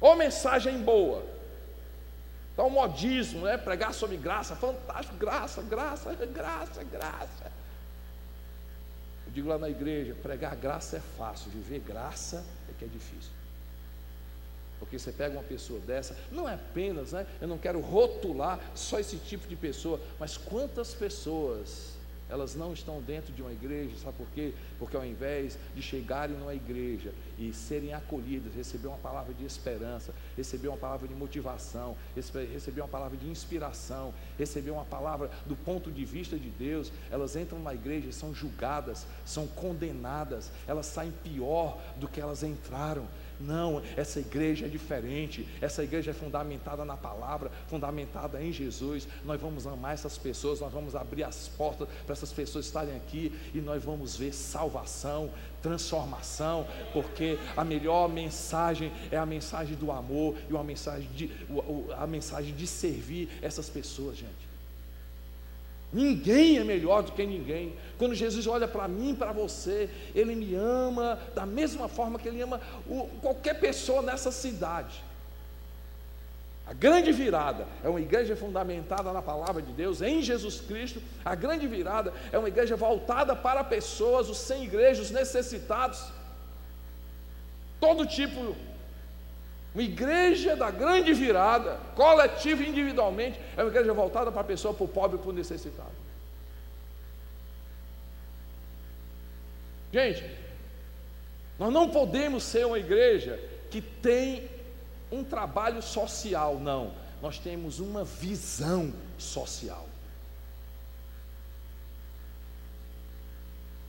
[0.00, 1.26] Ó mensagem boa.
[2.52, 3.56] Então, o modismo, né?
[3.56, 7.52] Pregar sobre graça, fantástico, graça, graça, graça, graça.
[9.26, 13.39] Eu digo lá na igreja: pregar graça é fácil, viver graça é que é difícil.
[14.80, 17.24] Porque você pega uma pessoa dessa, não é apenas, né?
[17.40, 23.02] Eu não quero rotular só esse tipo de pessoa, mas quantas pessoas elas não estão
[23.02, 24.54] dentro de uma igreja, sabe por quê?
[24.78, 30.14] Porque ao invés de chegarem numa igreja e serem acolhidas, receber uma palavra de esperança,
[30.36, 35.90] receber uma palavra de motivação, receber uma palavra de inspiração, receber uma palavra do ponto
[35.90, 41.80] de vista de Deus, elas entram na igreja são julgadas, são condenadas, elas saem pior
[41.96, 43.06] do que elas entraram.
[43.40, 45.48] Não, essa igreja é diferente.
[45.60, 49.08] Essa igreja é fundamentada na palavra, fundamentada em Jesus.
[49.24, 53.32] Nós vamos amar essas pessoas, nós vamos abrir as portas para essas pessoas estarem aqui
[53.54, 55.30] e nós vamos ver salvação,
[55.62, 61.30] transformação, porque a melhor mensagem é a mensagem do amor e uma mensagem de,
[61.96, 64.49] a mensagem de servir essas pessoas, gente.
[65.92, 67.74] Ninguém é melhor do que ninguém.
[67.98, 72.40] Quando Jesus olha para mim, para você, Ele me ama da mesma forma que Ele
[72.40, 75.02] ama o, qualquer pessoa nessa cidade.
[76.64, 81.02] A grande virada é uma igreja fundamentada na palavra de Deus, em Jesus Cristo.
[81.24, 86.00] A grande virada é uma igreja voltada para pessoas, os sem igrejas, os necessitados.
[87.80, 88.54] Todo tipo
[89.72, 94.74] uma igreja da grande virada, coletiva e individualmente, é uma igreja voltada para a pessoa,
[94.74, 95.92] para o pobre para o necessitado.
[99.92, 100.28] Gente,
[101.58, 103.38] nós não podemos ser uma igreja
[103.70, 104.48] que tem
[105.10, 106.92] um trabalho social, não.
[107.22, 109.86] Nós temos uma visão social.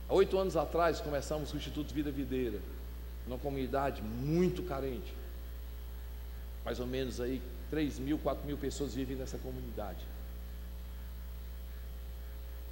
[0.08, 2.58] Há oito anos atrás começamos o Instituto Vida Videira,
[3.26, 5.21] numa comunidade muito carente
[6.64, 10.00] mais ou menos aí 3 mil, 4 mil pessoas vivem nessa comunidade.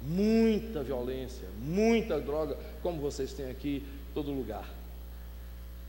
[0.01, 4.67] Muita violência, muita droga, como vocês têm aqui, todo lugar.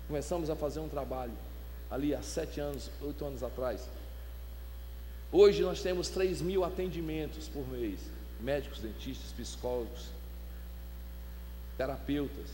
[0.06, 1.32] Começamos a fazer um trabalho
[1.90, 3.88] ali há sete anos, oito anos atrás.
[5.30, 8.00] Hoje nós temos 3 mil atendimentos por mês:
[8.40, 10.08] médicos, dentistas, psicólogos,
[11.78, 12.50] terapeutas.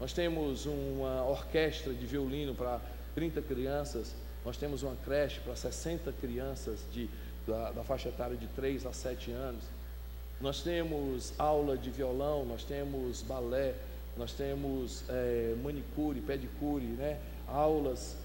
[0.00, 2.80] Nós temos uma orquestra de violino para
[3.14, 7.08] 30 crianças nós temos uma creche para 60 crianças de,
[7.46, 9.64] da, da faixa etária de 3 a 7 anos.
[10.40, 13.74] Nós temos aula de violão, nós temos balé,
[14.16, 17.18] nós temos é, manicure, pedicure, né?
[17.48, 18.16] aulas.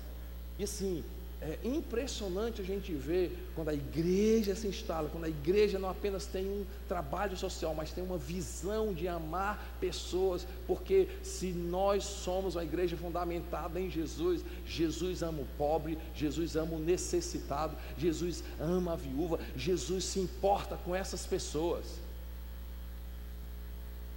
[0.57, 1.03] E assim,
[1.41, 6.25] é impressionante a gente ver quando a igreja se instala, quando a igreja não apenas
[6.25, 12.55] tem um trabalho social, mas tem uma visão de amar pessoas, porque se nós somos
[12.55, 18.93] uma igreja fundamentada em Jesus, Jesus ama o pobre, Jesus ama o necessitado, Jesus ama
[18.93, 21.85] a viúva, Jesus se importa com essas pessoas.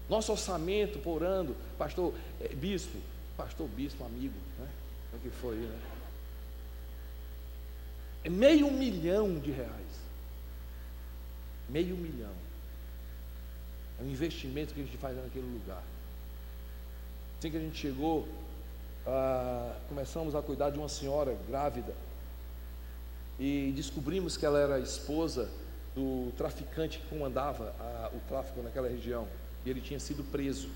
[0.08, 2.98] Nosso orçamento por ano, pastor é, bispo,
[3.36, 4.68] pastor bispo, amigo, né?
[5.12, 5.91] É o que foi, né?
[8.24, 9.70] É meio milhão de reais.
[11.68, 12.34] Meio milhão.
[14.00, 15.82] É um investimento que a gente faz naquele lugar.
[17.38, 18.28] Assim que a gente chegou,
[19.06, 21.92] ah, começamos a cuidar de uma senhora grávida
[23.38, 25.50] e descobrimos que ela era esposa
[25.94, 29.26] do traficante que comandava a, o tráfico naquela região
[29.64, 30.70] e ele tinha sido preso.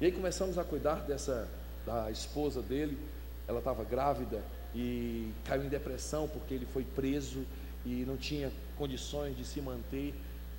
[0.00, 1.48] E aí começamos a cuidar dessa
[1.84, 2.98] da esposa dele,
[3.46, 4.42] ela estava grávida
[4.74, 7.44] e caiu em depressão porque ele foi preso
[7.84, 10.14] e não tinha condições de se manter.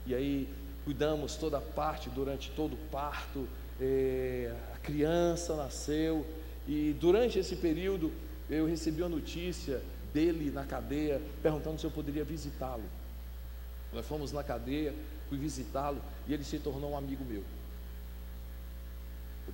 [0.05, 0.47] E aí
[0.83, 3.47] cuidamos toda a parte durante todo o parto.
[3.79, 6.25] É, a criança nasceu
[6.67, 8.11] e durante esse período
[8.49, 9.81] eu recebi a notícia
[10.13, 12.83] dele na cadeia perguntando se eu poderia visitá-lo.
[13.91, 14.93] Nós fomos na cadeia,
[15.27, 17.43] fui visitá-lo e ele se tornou um amigo meu.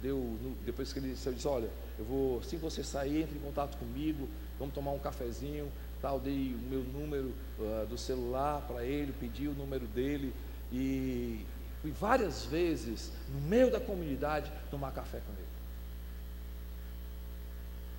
[0.02, 1.70] Deu, depois que ele disse, eu disse, olha,
[2.00, 4.28] eu vou, assim que você sair, entre em contato comigo,
[4.62, 9.48] vamos tomar um cafezinho, tal, dei o meu número uh, do celular para ele, pedi
[9.48, 10.32] o número dele
[10.72, 11.44] e
[11.82, 15.42] fui várias vezes no meio da comunidade tomar café com ele.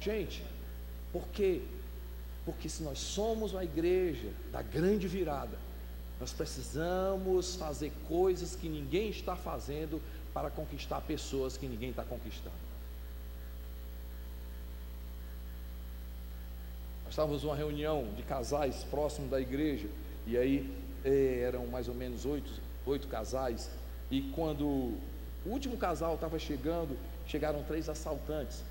[0.01, 0.45] Gente,
[1.13, 1.63] por quê?
[2.45, 5.59] Porque se nós somos uma igreja da grande virada,
[6.21, 10.01] nós precisamos fazer coisas que ninguém está fazendo
[10.33, 12.72] para conquistar pessoas que ninguém está conquistando.
[17.13, 19.87] Estávamos numa reunião de casais próximo da igreja,
[20.27, 22.51] e aí eh, eram mais ou menos oito,
[22.87, 23.71] oito casais,
[24.11, 24.99] e quando o
[25.45, 26.97] último casal estava chegando,
[27.27, 28.65] chegaram três assaltantes,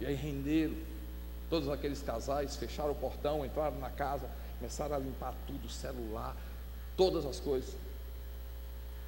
[0.00, 0.76] e aí renderam
[1.50, 6.36] todos aqueles casais, fecharam o portão, entraram na casa, começaram a limpar tudo, celular,
[6.96, 7.74] todas as coisas.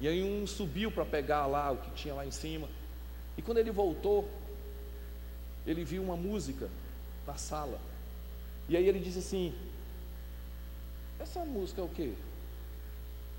[0.01, 2.67] E aí um subiu para pegar lá o que tinha lá em cima.
[3.37, 4.29] E quando ele voltou,
[5.65, 6.69] ele viu uma música
[7.25, 7.79] na sala.
[8.69, 9.53] E aí ele disse assim:
[11.19, 12.13] Essa música é o quê?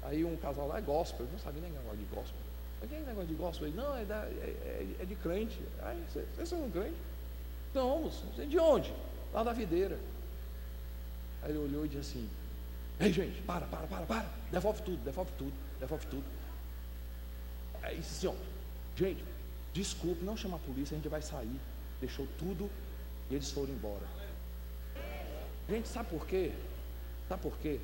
[0.03, 2.41] Aí um casal lá é gospel, eu não sabia nem negócio de gospel.
[2.81, 3.68] Mas que é negócio de gospel?
[3.68, 5.59] Ele, não, é, da, é, é, é de crente.
[5.83, 6.97] Aí, vocês são um crente?
[7.72, 8.22] Somos.
[8.37, 8.95] De onde?
[9.33, 9.99] Lá da videira.
[11.43, 12.31] Aí ele olhou e disse assim:
[13.01, 14.26] Ei, gente, para, para, para, para.
[14.51, 16.24] Devolve tudo, devolve tudo, devolve tudo.
[17.83, 18.59] Aí disse assim: ó,
[18.99, 19.22] Gente,
[19.72, 21.61] desculpe, não chama a polícia, a gente vai sair.
[22.01, 22.68] Deixou tudo
[23.31, 24.17] e eles foram embora.
[25.68, 26.52] Gente, sabe por quê?
[27.28, 27.78] Sabe por quê?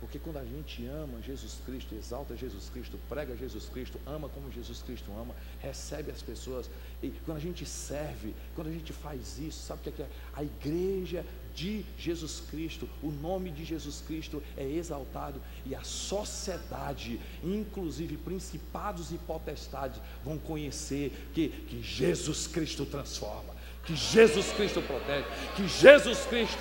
[0.00, 4.50] Porque quando a gente ama Jesus Cristo, exalta Jesus Cristo, prega Jesus Cristo, ama como
[4.50, 6.70] Jesus Cristo ama, recebe as pessoas,
[7.02, 10.04] e quando a gente serve, quando a gente faz isso, sabe o que é?
[10.04, 10.08] é?
[10.34, 17.20] A igreja de Jesus Cristo, o nome de Jesus Cristo é exaltado e a sociedade,
[17.42, 23.52] inclusive principados e potestades, vão conhecer que, que Jesus Cristo transforma,
[23.88, 25.24] que Jesus Cristo protege,
[25.56, 26.58] que Jesus Cristo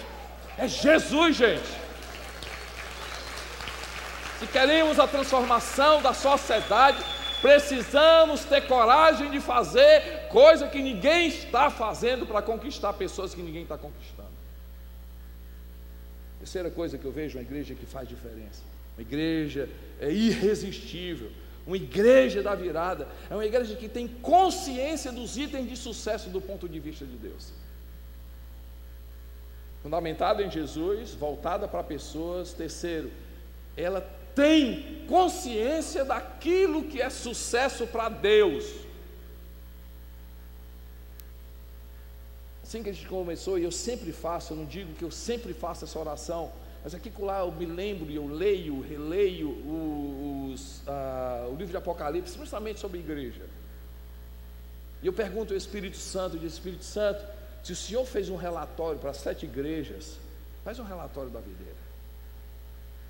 [0.58, 1.68] é Jesus, gente.
[4.40, 7.04] Se queremos a transformação da sociedade,
[7.42, 13.64] precisamos ter coragem de fazer coisa que ninguém está fazendo para conquistar pessoas que ninguém
[13.64, 14.30] está conquistando.
[16.40, 18.64] Terceira coisa que eu vejo, uma igreja que faz diferença.
[18.96, 19.68] Uma igreja
[20.00, 21.30] é irresistível.
[21.68, 23.10] Uma igreja da virada.
[23.30, 27.18] É uma igreja que tem consciência dos itens de sucesso do ponto de vista de
[27.18, 27.52] Deus.
[29.84, 32.54] Fundamentada em Jesus, voltada para pessoas.
[32.54, 33.12] Terceiro,
[33.76, 34.02] ela
[34.34, 38.64] tem consciência daquilo que é sucesso para Deus.
[42.64, 45.54] Assim que a gente começou, e eu sempre faço, eu não digo que eu sempre
[45.54, 46.52] faço essa oração,
[46.88, 49.50] mas aqui lá eu me lembro e eu leio, releio
[50.54, 53.46] os, uh, o livro de Apocalipse, principalmente sobre a igreja.
[55.04, 57.22] E eu pergunto ao Espírito Santo, de Espírito Santo,
[57.62, 60.18] se o Senhor fez um relatório para sete igrejas,
[60.64, 61.76] faz um relatório da videira.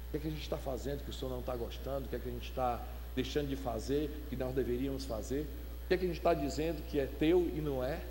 [0.08, 2.08] O que, é que a gente está fazendo que o Senhor não está gostando?
[2.08, 2.82] O que é que a gente está
[3.16, 5.42] deixando de fazer que nós deveríamos fazer?
[5.84, 8.02] O que é que a gente está dizendo que é teu e não é?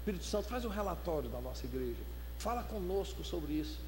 [0.00, 2.02] Espírito Santo, faz um relatório da nossa igreja.
[2.36, 3.87] Fala conosco sobre isso.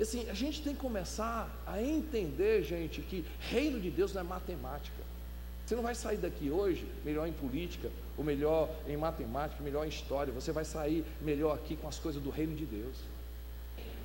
[0.00, 4.24] Assim, a gente tem que começar a entender, gente, que reino de Deus não é
[4.24, 5.08] matemática.
[5.66, 9.88] Você não vai sair daqui hoje melhor em política, ou melhor em matemática, melhor em
[9.88, 10.32] história.
[10.32, 12.96] Você vai sair melhor aqui com as coisas do reino de Deus.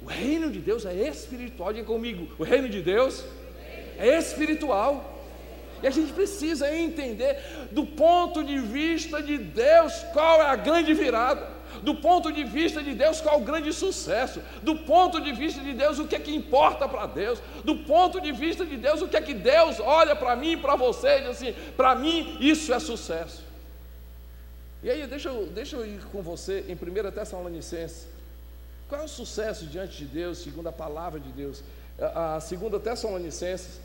[0.04, 1.72] O reino de Deus é espiritual.
[1.72, 3.24] Diga comigo: o reino de Deus
[3.98, 5.12] é espiritual.
[5.82, 7.38] E a gente precisa entender,
[7.72, 11.53] do ponto de vista de Deus, qual é a grande virada.
[11.82, 14.42] Do ponto de vista de Deus, qual o grande sucesso.
[14.62, 17.40] Do ponto de vista de Deus, o que é que importa para Deus.
[17.64, 20.58] Do ponto de vista de Deus, o que é que Deus olha para mim e
[20.58, 23.44] para você e diz assim: para mim isso é sucesso.
[24.82, 28.14] E aí, deixa eu, deixa eu ir com você em 1 Tessalonicenses
[28.94, 31.64] qual é o sucesso diante de Deus, segundo a palavra de Deus?
[32.00, 33.80] A, a segunda Tessalonicenses,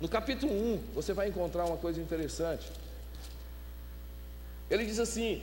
[0.00, 2.68] no capítulo 1, você vai encontrar uma coisa interessante.
[4.68, 5.40] Ele diz assim,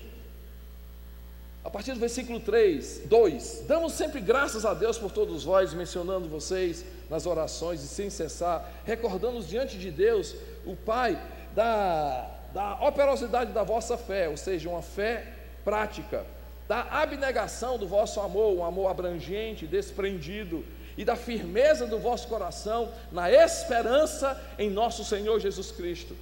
[1.64, 6.30] a partir do versículo 3, 2: Damos sempre graças a Deus por todos vós, mencionando
[6.30, 10.36] vocês nas orações e sem cessar, recordando diante de Deus,
[10.66, 11.22] o Pai,
[11.54, 15.34] da, da operosidade da vossa fé, ou seja, uma fé
[15.64, 16.26] prática
[16.68, 20.64] da abnegação do vosso amor, um amor abrangente, desprendido,
[21.00, 26.14] e da firmeza do vosso coração na esperança em nosso Senhor Jesus Cristo.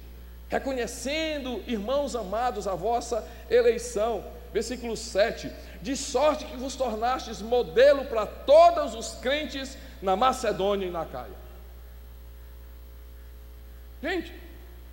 [0.48, 4.24] Reconhecendo, irmãos amados, a vossa eleição.
[4.52, 10.90] Versículo 7: De sorte que vos tornastes modelo para todos os crentes na Macedônia e
[10.90, 11.48] na Caia.
[14.02, 14.32] Gente,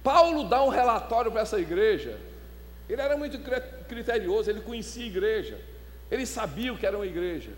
[0.03, 2.19] Paulo dá um relatório para essa igreja
[2.87, 3.39] ele era muito
[3.87, 5.59] criterioso, ele conhecia a igreja,
[6.09, 7.49] ele sabia o que era uma igreja.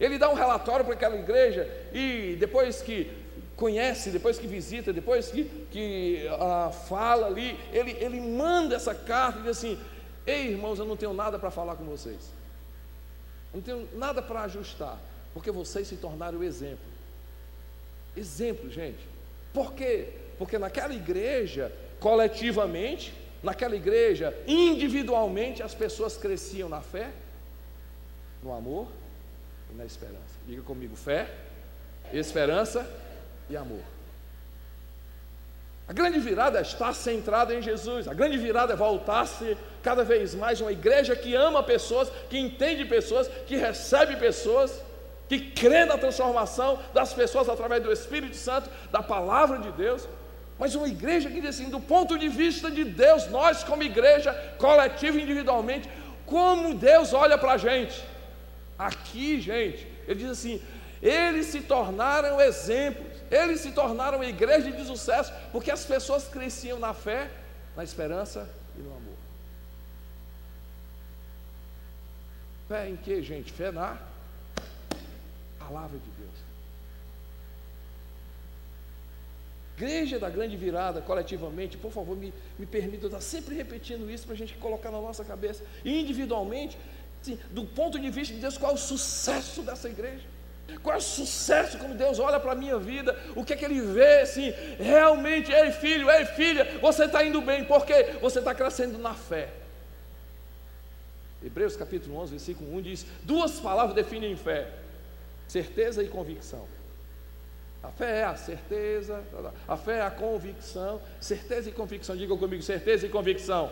[0.00, 3.10] Ele dá um relatório para aquela igreja e depois que
[3.56, 9.40] conhece, depois que visita, depois que, que uh, fala ali, ele, ele manda essa carta
[9.40, 9.78] e diz assim:
[10.28, 12.18] Ei irmãos, eu não tenho nada para falar com vocês,
[13.52, 15.00] não tenho nada para ajustar,
[15.32, 16.84] porque vocês se tornaram exemplo.
[18.14, 18.98] Exemplo, gente.
[19.54, 20.12] Por quê?
[20.36, 27.10] Porque naquela igreja, coletivamente, naquela igreja, individualmente, as pessoas cresciam na fé,
[28.42, 28.86] no amor
[29.72, 30.36] e na esperança.
[30.46, 31.34] Diga comigo: fé,
[32.12, 32.86] esperança
[33.48, 33.97] e amor.
[35.88, 38.06] A grande virada é está centrada em Jesus.
[38.06, 42.84] A grande virada é voltar-se cada vez mais uma igreja que ama pessoas, que entende
[42.84, 44.82] pessoas, que recebe pessoas.
[45.28, 50.08] que crê na transformação das pessoas através do Espírito Santo, da palavra de Deus.
[50.58, 54.32] Mas uma igreja que diz assim, do ponto de vista de Deus, nós como igreja,
[54.58, 55.88] coletiva e individualmente,
[56.24, 58.02] como Deus olha para a gente.
[58.78, 60.60] Aqui, gente, ele diz assim:
[61.02, 66.94] eles se tornaram exemplos, eles se tornaram igreja de sucesso, porque as pessoas cresciam na
[66.94, 67.30] fé,
[67.76, 69.18] na esperança e no amor.
[72.68, 73.52] Fé em que, gente?
[73.52, 73.98] Fé na
[75.58, 76.48] palavra de Deus.
[79.76, 84.34] Igreja da grande virada, coletivamente, por favor, me, me permita estar sempre repetindo isso para
[84.34, 86.76] a gente colocar na nossa cabeça, individualmente,
[87.20, 90.26] assim, do ponto de vista de Deus, qual é o sucesso dessa igreja?
[90.82, 93.18] Qual é o sucesso quando Deus olha para a minha vida?
[93.34, 94.52] O que é que Ele vê assim?
[94.78, 99.48] Realmente, ei filho, ei filha, você está indo bem, porque você está crescendo na fé.
[101.42, 104.68] Hebreus capítulo 11, versículo 1 diz: duas palavras definem fé:
[105.46, 106.66] certeza e convicção.
[107.82, 109.22] A fé é a certeza,
[109.66, 112.16] a fé é a convicção, certeza e convicção.
[112.16, 113.70] Diga comigo, certeza e convicção.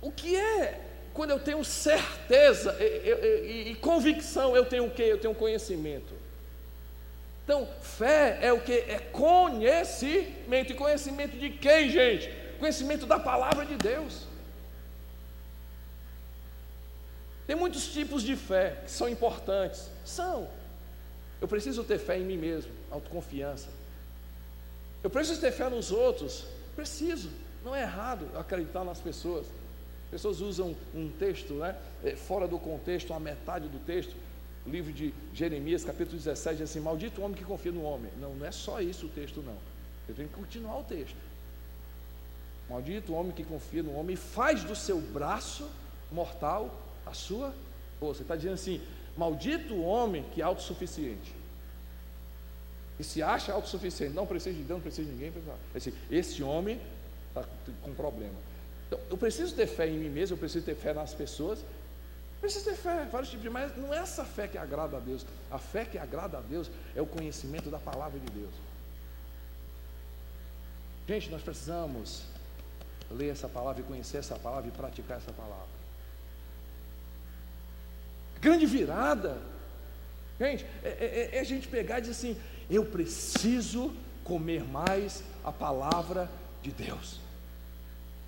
[0.00, 0.85] O que é
[1.16, 5.02] quando eu tenho certeza e, e, e, convicção, eu tenho o que?
[5.02, 6.14] Eu tenho conhecimento.
[7.42, 8.72] Então, fé é o que?
[8.72, 10.72] É conhecimento.
[10.72, 12.30] E conhecimento de quem, gente?
[12.58, 14.26] Conhecimento da palavra de Deus.
[17.46, 19.88] Tem muitos tipos de fé que são importantes.
[20.04, 20.50] São.
[21.40, 23.68] Eu preciso ter fé em mim mesmo, autoconfiança.
[25.02, 26.44] Eu preciso ter fé nos outros.
[26.74, 27.30] Preciso.
[27.64, 29.46] Não é errado acreditar nas pessoas.
[30.16, 34.16] Pessoas usam um texto, né, é, fora do contexto, a metade do texto.
[34.66, 38.10] O livro de Jeremias, capítulo 17, diz assim: Maldito o homem que confia no homem.
[38.18, 39.58] Não, não é só isso o texto, não.
[40.08, 41.18] Eu tenho que continuar o texto.
[42.66, 45.68] Maldito o homem que confia no homem e faz do seu braço
[46.10, 47.52] mortal a sua
[48.00, 48.20] força.
[48.20, 48.80] Você está dizendo assim:
[49.18, 51.34] Maldito o homem que é autossuficiente.
[52.98, 55.30] E se acha autossuficiente, não precisa de Deus, não precisa de ninguém.
[55.74, 56.80] Assim, esse homem
[57.28, 57.44] está
[57.82, 58.55] com problema.
[58.86, 61.64] Então, eu preciso ter fé em mim mesmo, eu preciso ter fé nas pessoas.
[62.40, 65.26] Preciso ter fé, vários tipos de, mas não é essa fé que agrada a Deus.
[65.50, 68.54] A fé que agrada a Deus é o conhecimento da palavra de Deus.
[71.08, 72.24] Gente, nós precisamos
[73.10, 75.76] ler essa palavra e conhecer essa palavra e praticar essa palavra
[78.46, 79.38] grande virada.
[80.38, 85.50] Gente, é, é, é, a gente pegar e dizer assim: eu preciso comer mais a
[85.50, 86.30] palavra
[86.62, 87.20] de Deus.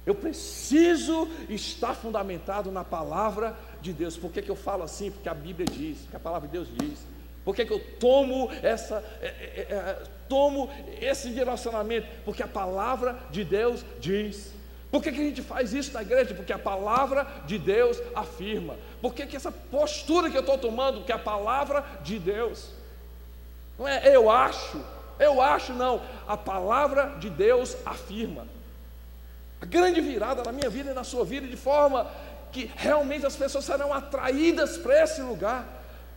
[0.09, 4.17] Eu preciso estar fundamentado na palavra de Deus.
[4.17, 5.11] Por que, que eu falo assim?
[5.11, 7.01] Porque a Bíblia diz, porque a palavra de Deus diz.
[7.45, 12.07] Por que, que eu tomo essa, é, é, é, tomo esse direcionamento?
[12.25, 14.51] Porque a palavra de Deus diz.
[14.91, 16.35] Por que, que a gente faz isso na igreja?
[16.35, 18.77] Porque a palavra de Deus afirma.
[19.03, 21.01] Por que, que essa postura que eu estou tomando?
[21.01, 22.71] Porque a palavra de Deus.
[23.79, 24.83] Não é eu acho,
[25.19, 26.01] eu acho, não.
[26.27, 28.57] A palavra de Deus afirma.
[29.61, 32.11] A grande virada na minha vida e na sua vida, de forma
[32.53, 35.67] que realmente as pessoas serão atraídas para esse lugar.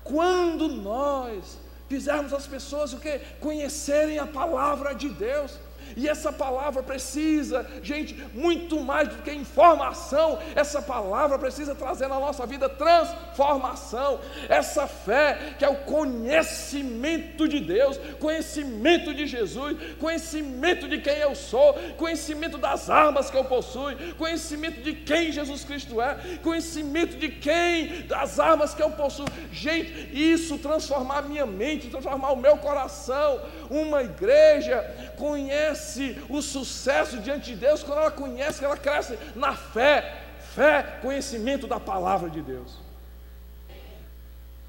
[0.03, 1.57] Quando nós
[1.89, 3.19] fizermos as pessoas o que?
[3.39, 5.59] Conhecerem a palavra de Deus.
[5.95, 12.19] E essa palavra precisa, gente, muito mais do que informação, essa palavra precisa trazer na
[12.19, 14.19] nossa vida transformação.
[14.47, 21.35] Essa fé que é o conhecimento de Deus, conhecimento de Jesus, conhecimento de quem eu
[21.35, 27.29] sou, conhecimento das armas que eu possuo, conhecimento de quem Jesus Cristo é, conhecimento de
[27.29, 29.25] quem, das armas que eu possuo.
[29.51, 33.41] Gente, isso transformar minha mente, transformar o meu coração.
[33.69, 34.83] Uma igreja
[35.17, 40.21] conhece conhece o sucesso diante de Deus, quando ela conhece, que ela cresce na fé,
[40.53, 42.77] fé, conhecimento da palavra de Deus.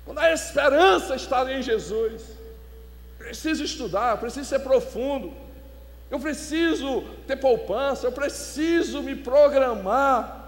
[0.05, 2.23] Quando a esperança está em Jesus,
[3.19, 5.33] preciso estudar, preciso ser profundo,
[6.11, 10.41] eu preciso ter poupança, eu preciso me programar.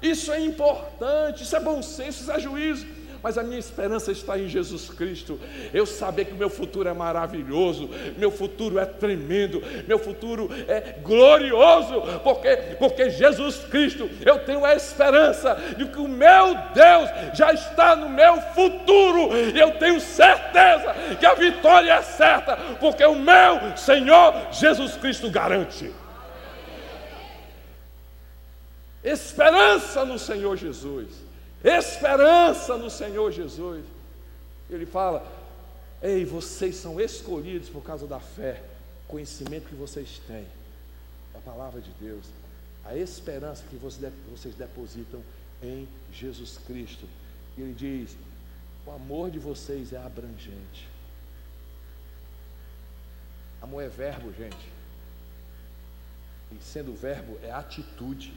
[0.00, 2.86] Isso é importante, isso é bom senso, isso é juízo
[3.22, 5.38] mas a minha esperança está em Jesus Cristo.
[5.72, 10.96] Eu saber que o meu futuro é maravilhoso, meu futuro é tremendo, meu futuro é
[11.02, 17.52] glorioso, porque porque Jesus Cristo, eu tenho a esperança de que o meu Deus já
[17.52, 19.36] está no meu futuro.
[19.54, 25.30] E eu tenho certeza que a vitória é certa, porque o meu Senhor Jesus Cristo
[25.30, 25.92] garante.
[29.02, 31.27] Esperança no Senhor Jesus
[31.62, 33.84] esperança no Senhor Jesus.
[34.70, 35.26] Ele fala:
[36.02, 38.62] Ei, vocês são escolhidos por causa da fé,
[39.06, 40.46] conhecimento que vocês têm,
[41.34, 42.26] a palavra de Deus,
[42.84, 45.22] a esperança que vocês depositam
[45.62, 47.06] em Jesus Cristo.
[47.56, 48.16] Ele diz:
[48.86, 50.88] O amor de vocês é abrangente.
[53.60, 54.78] Amor é verbo, gente.
[56.52, 58.32] E sendo verbo, é atitude.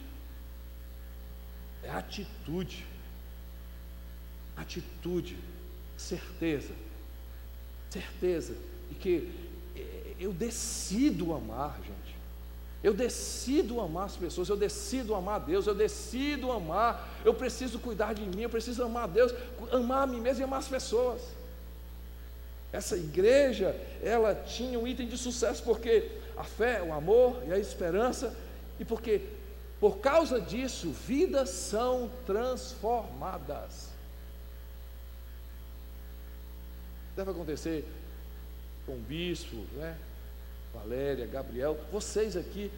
[1.83, 2.85] É atitude.
[4.55, 5.37] Atitude.
[5.97, 6.73] Certeza.
[7.89, 8.55] Certeza.
[8.89, 9.31] E que
[9.75, 12.15] eh, eu decido amar, gente.
[12.83, 18.13] Eu decido amar as pessoas, eu decido amar Deus, eu decido amar, eu preciso cuidar
[18.13, 19.31] de mim, eu preciso amar Deus,
[19.71, 21.21] amar a mim mesmo e amar as pessoas.
[22.73, 27.59] Essa igreja, ela tinha um item de sucesso porque a fé, o amor e a
[27.59, 28.35] esperança,
[28.79, 29.21] e porque
[29.79, 33.90] por causa disso, vidas são transformadas.
[37.21, 37.85] Deve acontecer
[38.83, 39.95] com o bispo, né?
[40.73, 42.71] Valéria, Gabriel, vocês aqui,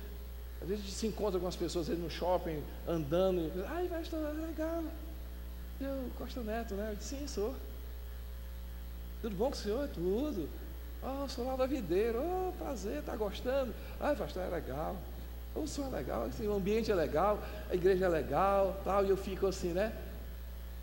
[0.62, 3.88] às vezes a gente se encontra com as pessoas aí no shopping, andando, e, ai,
[3.88, 4.84] vai estar legal.
[5.80, 6.90] Eu, Costa Neto, né?
[6.92, 7.56] Eu disse, sim, sou.
[9.22, 9.88] Tudo bom com o senhor?
[9.88, 10.50] Tudo.
[11.02, 12.20] Oh, sou lá da videira.
[12.20, 13.74] Oh, prazer, está gostando?
[13.98, 14.98] Ai, pastor, é legal.
[15.56, 19.10] O senhor é legal, assim, o ambiente é legal, a igreja é legal, tal, e
[19.10, 19.94] eu fico assim, né?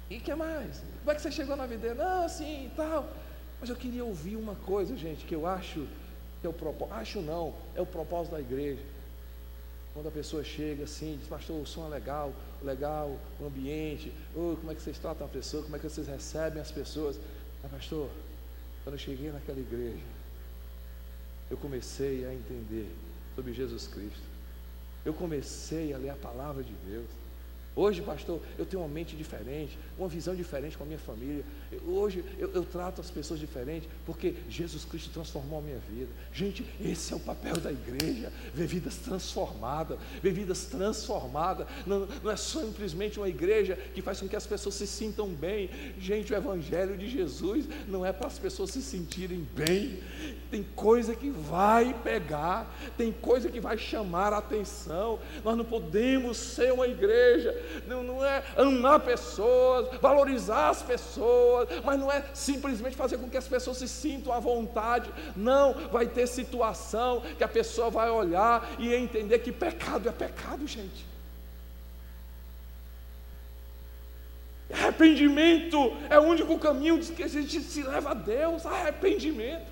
[0.08, 0.82] E que mais?
[1.00, 1.94] Como é que você chegou na videira?
[1.94, 3.06] Não, assim tal.
[3.60, 5.86] Mas eu queria ouvir uma coisa, gente, que eu acho
[6.40, 6.94] que é o propósito.
[6.94, 8.82] Acho não, é o propósito da igreja.
[9.92, 12.32] Quando a pessoa chega assim, diz, pastor, o som é legal,
[12.62, 16.06] legal, o ambiente, oh, como é que vocês tratam a pessoa, como é que vocês
[16.06, 17.18] recebem as pessoas.
[17.62, 18.08] Mas, pastor,
[18.82, 20.02] quando eu cheguei naquela igreja,
[21.50, 22.90] eu comecei a entender
[23.34, 24.22] sobre Jesus Cristo.
[25.04, 27.08] Eu comecei a ler a palavra de Deus.
[27.76, 31.44] Hoje, pastor, eu tenho uma mente diferente, uma visão diferente com a minha família.
[31.86, 36.10] Hoje eu, eu, trato as pessoas diferente, porque Jesus Cristo transformou a minha vida.
[36.32, 41.68] Gente, esse é o papel da igreja: ver vidas transformadas, ver vidas transformadas.
[41.86, 45.70] Não, não é simplesmente uma igreja que faz com que as pessoas se sintam bem.
[45.96, 50.00] Gente, o Evangelho de Jesus não é para as pessoas se sentirem bem.
[50.50, 55.20] Tem coisa que vai pegar, tem coisa que vai chamar a atenção.
[55.44, 61.98] Nós não podemos ser uma igreja não, não é amar pessoas, valorizar as pessoas, mas
[61.98, 65.10] não é simplesmente fazer com que as pessoas se sintam à vontade.
[65.36, 70.66] Não, vai ter situação que a pessoa vai olhar e entender que pecado é pecado,
[70.66, 71.10] gente.
[74.72, 79.70] Arrependimento é o único caminho que a gente se leva a Deus, arrependimento.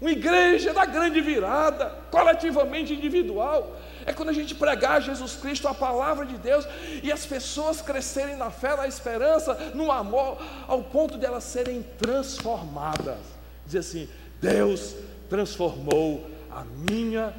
[0.00, 3.76] Uma igreja da grande virada, coletivamente individual,
[4.10, 6.66] é quando a gente pregar Jesus Cristo, a palavra de Deus,
[7.02, 10.38] e as pessoas crescerem na fé, na esperança, no amor,
[10.68, 13.18] ao ponto de elas serem transformadas.
[13.64, 14.08] Dizer assim:
[14.40, 14.94] Deus
[15.28, 17.34] transformou a minha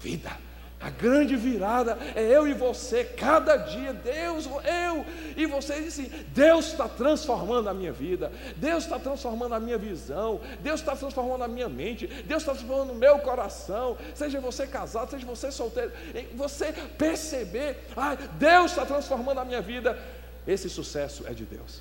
[0.00, 0.43] vida.
[0.84, 6.72] A grande virada é eu e você, cada dia, Deus, eu e você, assim, Deus
[6.72, 11.48] está transformando a minha vida, Deus está transformando a minha visão, Deus está transformando a
[11.48, 15.90] minha mente, Deus está transformando o meu coração, seja você casado, seja você solteiro,
[16.34, 19.98] você perceber, ah, Deus está transformando a minha vida,
[20.46, 21.80] esse sucesso é de Deus.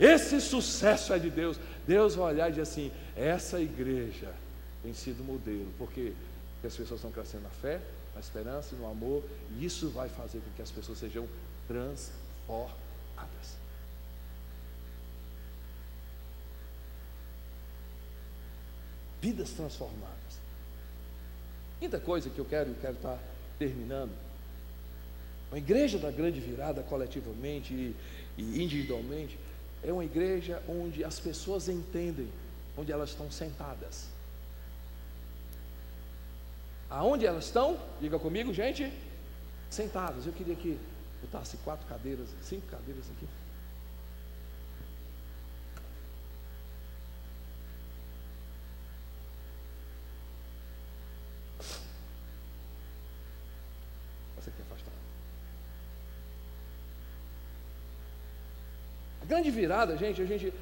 [0.00, 1.60] Esse sucesso é de Deus.
[1.86, 4.32] Deus vai olhar e dizer assim: essa igreja
[4.82, 6.14] tem sido modelo, porque
[6.64, 7.78] as pessoas estão crescendo na fé,
[8.14, 9.24] na esperança e no amor,
[9.56, 11.28] e isso vai fazer com que as pessoas sejam
[11.66, 12.82] transformadas.
[19.20, 20.40] Vidas transformadas.
[21.78, 23.18] Quinta coisa que eu quero, eu quero estar
[23.58, 24.12] terminando.
[25.50, 27.96] Uma igreja da grande virada, coletivamente e,
[28.36, 29.38] e individualmente,
[29.82, 32.28] é uma igreja onde as pessoas entendem
[32.76, 34.06] onde elas estão sentadas.
[36.92, 37.78] Aonde elas estão?
[37.98, 38.92] Diga comigo, gente.
[39.70, 40.26] Sentadas.
[40.26, 40.78] Eu queria que
[41.22, 43.26] botasse quatro cadeiras, cinco cadeiras aqui.
[54.36, 54.92] Você quer afastar?
[59.22, 60.52] A grande virada, gente, a gente.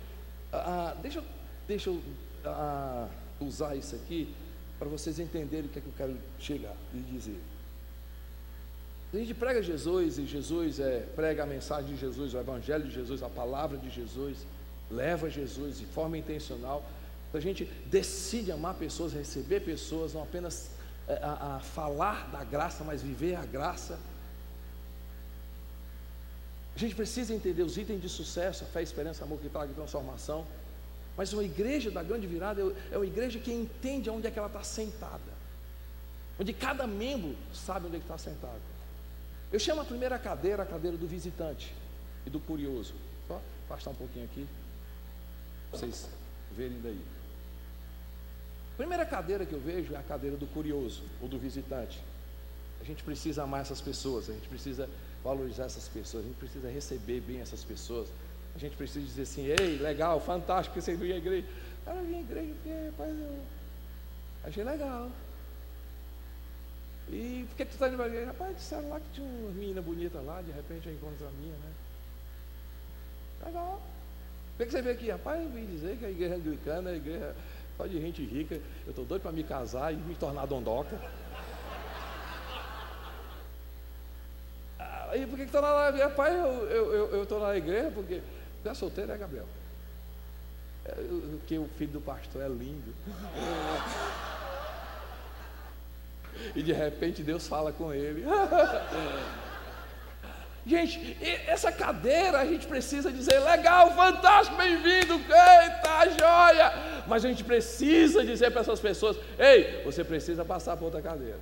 [0.52, 1.24] Ah, deixa
[1.66, 2.00] deixa eu
[2.44, 3.08] ah,
[3.40, 4.32] usar isso aqui
[4.80, 7.38] para vocês entenderem o que é que eu quero chegar e dizer.
[9.12, 12.94] A gente prega Jesus e Jesus é, prega a mensagem de Jesus, o Evangelho de
[12.94, 14.38] Jesus, a palavra de Jesus,
[14.90, 16.82] leva Jesus de forma intencional.
[17.34, 20.70] A gente decide amar pessoas, receber pessoas, não apenas
[21.06, 23.98] é, a, a falar da graça, mas viver a graça.
[26.74, 29.74] A gente precisa entender os itens de sucesso, a fé, a esperança, amor que traga
[29.74, 30.46] transformação.
[31.20, 34.48] Mas uma igreja da grande virada é uma igreja que entende onde é que ela
[34.48, 35.20] está sentada.
[36.38, 38.62] Onde cada membro sabe onde é que está sentado.
[39.52, 41.74] Eu chamo a primeira cadeira a cadeira do visitante
[42.24, 42.94] e do curioso.
[43.28, 44.48] Só afastar um pouquinho aqui.
[45.70, 46.08] vocês
[46.56, 47.02] verem daí.
[48.78, 52.00] Primeira cadeira que eu vejo é a cadeira do curioso ou do visitante.
[52.80, 54.88] A gente precisa amar essas pessoas, a gente precisa
[55.22, 58.08] valorizar essas pessoas, a gente precisa receber bem essas pessoas.
[58.54, 61.46] A gente precisa dizer assim, ei, legal, fantástico que você veio à igreja.
[61.84, 63.38] Cara, eu vim à igreja porque, rapaz, eu
[64.44, 65.10] achei legal.
[67.08, 68.26] E por que, tu está indo para a igreja?
[68.26, 71.54] Rapaz, disseram lá que tinha uma menina bonita lá, de repente eu encontro a minha,
[71.54, 71.72] né?
[73.46, 73.82] Legal.
[74.56, 75.10] Por que você veio aqui?
[75.10, 77.36] Rapaz, eu vim dizer que a igreja anglicana é a igreja
[77.76, 78.56] só de gente rica.
[78.84, 81.00] Eu estou doido para me casar e me tornar dondoca.
[85.10, 85.90] Aí por que está na?
[85.90, 88.20] Rapaz, eu estou na igreja porque.
[88.62, 89.46] Você é solteiro, é Gabriel?
[90.84, 92.94] É, porque o filho do pastor é lindo.
[96.54, 98.24] e de repente Deus fala com ele.
[100.66, 106.72] Gente, essa cadeira a gente precisa dizer legal, fantástico, bem-vindo, eita, joia.
[107.06, 111.38] Mas a gente precisa dizer para essas pessoas: ei, você precisa passar para outra cadeira.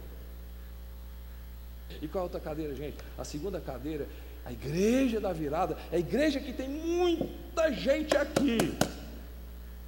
[2.01, 2.97] E qual a outra cadeira, gente?
[3.19, 4.07] A segunda cadeira,
[4.49, 8.57] a igreja da virada, é a igreja que tem muita gente aqui.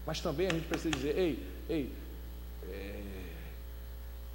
[0.04, 1.90] Mas também a gente precisa dizer: ei, ei,
[2.68, 3.02] é,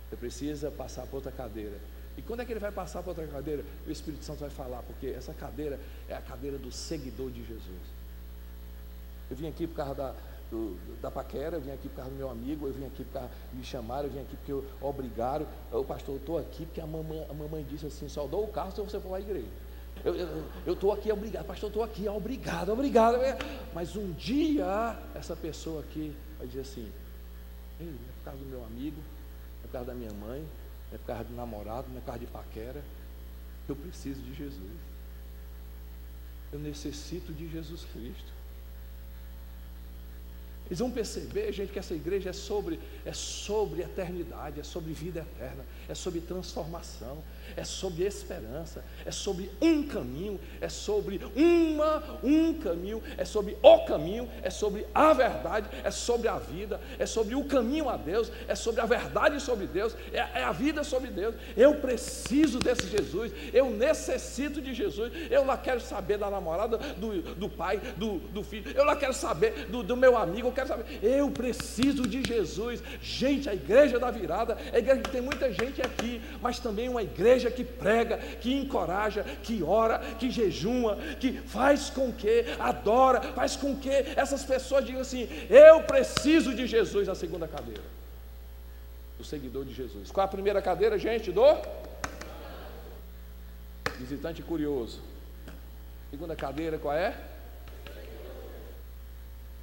[0.09, 1.78] você precisa passar para outra cadeira.
[2.17, 3.63] E quando é que ele vai passar para outra cadeira?
[3.86, 7.84] O Espírito Santo vai falar, porque essa cadeira é a cadeira do seguidor de Jesus.
[9.30, 10.15] Eu vim aqui por causa da,
[10.49, 13.13] do, da paquera, eu vim aqui por causa do meu amigo, eu vim aqui por
[13.13, 15.45] causa, me chamaram, eu vim aqui porque eu, obrigaram.
[15.71, 18.47] O pastor, eu estou aqui porque a mamãe, a mamãe disse assim, só dou o
[18.47, 19.64] carro se você for a igreja.
[20.04, 23.18] Eu estou aqui, obrigado, pastor, estou aqui, obrigado, obrigado.
[23.74, 26.91] Mas um dia essa pessoa aqui vai dizer assim,
[27.80, 29.02] é por causa do meu amigo,
[29.64, 30.46] é por causa da minha mãe,
[30.93, 32.84] é por causa do namorado, é por causa de paquera.
[33.68, 34.78] Eu preciso de Jesus.
[36.54, 38.36] Eu necessito de Jesus Cristo.
[40.68, 45.20] Eles vão perceber, gente, que essa igreja é sobre, é sobre eternidade, é sobre vida
[45.20, 47.23] eterna, é sobre transformação,
[47.55, 53.79] é sobre esperança, é sobre um caminho, é sobre uma, um caminho, é sobre o
[53.86, 58.31] caminho, é sobre a verdade, é sobre a vida, é sobre o caminho a Deus,
[58.47, 61.36] é sobre a verdade sobre Deus, é, é a vida sobre Deus.
[61.55, 67.21] Eu preciso desse Jesus, eu necessito de Jesus, eu lá quero saber da namorada, do,
[67.36, 70.67] do pai, do, do filho, eu lá quero saber do, do meu amigo, eu quero
[70.67, 72.81] saber, eu preciso de Jesus.
[73.01, 76.89] Gente, a igreja da virada, é a igreja que tem muita gente aqui, mas também
[76.89, 83.21] uma igreja que prega, que encoraja, que ora, que jejuma, que faz com que adora,
[83.34, 87.84] faz com que essas pessoas digam assim: Eu preciso de Jesus, a segunda cadeira.
[89.19, 90.11] O seguidor de Jesus.
[90.11, 91.32] Qual a primeira cadeira, gente?
[91.32, 91.45] Do
[93.97, 95.01] visitante curioso.
[96.11, 97.15] Segunda cadeira, qual é?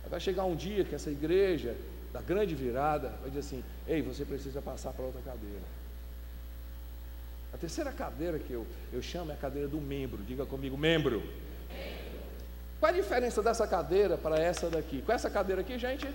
[0.08, 1.74] Vai chegar um dia que essa igreja
[2.12, 5.62] da grande virada vai dizer assim: Ei, você precisa passar para outra cadeira.
[7.53, 10.22] A terceira cadeira que eu, eu chamo é a cadeira do membro.
[10.22, 11.22] Diga comigo, membro.
[12.80, 15.03] Qual a diferença dessa cadeira para essa daqui?
[15.03, 16.09] Com essa cadeira aqui, gente?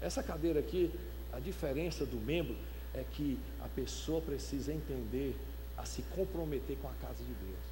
[0.00, 0.92] Essa cadeira aqui,
[1.32, 2.56] a diferença do membro
[2.92, 5.36] é que a pessoa precisa entender
[5.76, 7.66] a se comprometer com a casa de Deus.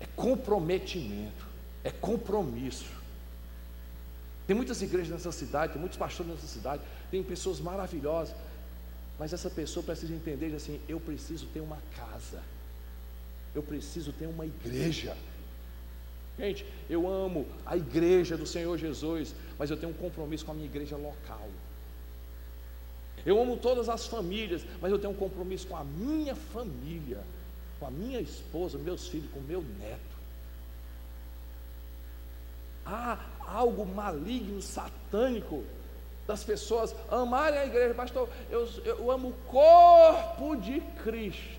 [0.00, 1.46] É comprometimento,
[1.82, 2.90] é compromisso.
[4.46, 8.34] Tem muitas igrejas nessa cidade, tem muitos pastores nessa cidade, tem pessoas maravilhosas,
[9.18, 12.42] mas essa pessoa precisa entender assim: eu preciso ter uma casa,
[13.54, 15.16] eu preciso ter uma igreja.
[16.38, 20.54] Gente, eu amo a igreja do Senhor Jesus, mas eu tenho um compromisso com a
[20.54, 21.48] minha igreja local.
[23.24, 27.24] Eu amo todas as famílias, mas eu tenho um compromisso com a minha família,
[27.80, 30.16] com a minha esposa, meus filhos, com o meu neto.
[32.84, 35.64] Há algo maligno, satânico
[36.26, 41.56] das pessoas amarem a igreja, pastor, eu, eu amo o corpo de Cristo.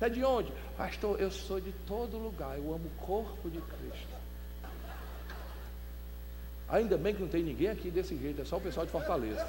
[0.00, 0.52] É de onde?
[0.76, 4.16] Pastor, eu sou de todo lugar, eu amo o corpo de Cristo.
[6.68, 9.46] Ainda bem que não tem ninguém aqui desse jeito, é só o pessoal de Fortaleza.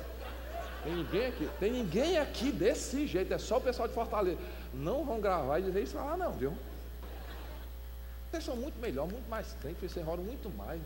[0.83, 4.37] Tem ninguém aqui, tem ninguém aqui desse jeito, é só o pessoal de Fortaleza.
[4.73, 6.53] Não vão gravar e dizer isso lá não, viu?
[8.29, 10.79] Vocês são muito melhor, muito mais crentes, vocês rolam muito mais.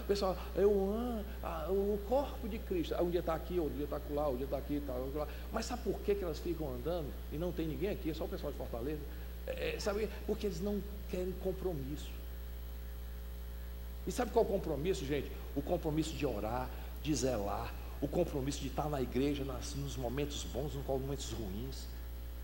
[0.00, 2.96] O pessoal, eu amo ah, o corpo de Cristo.
[2.98, 5.28] Ah, um dia está aqui, outro dia está lá, um dia está aqui, tá, lá.
[5.52, 8.10] Mas sabe por que, que elas ficam andando e não tem ninguém aqui?
[8.10, 9.00] É só o pessoal de Fortaleza.
[9.46, 10.08] É, é sabe?
[10.26, 12.10] Porque eles não querem compromisso.
[14.04, 15.30] E sabe qual é o compromisso, gente?
[15.54, 16.68] O compromisso de orar,
[17.02, 21.86] de zelar, o compromisso de estar na igreja nas, nos momentos bons, nos momentos ruins.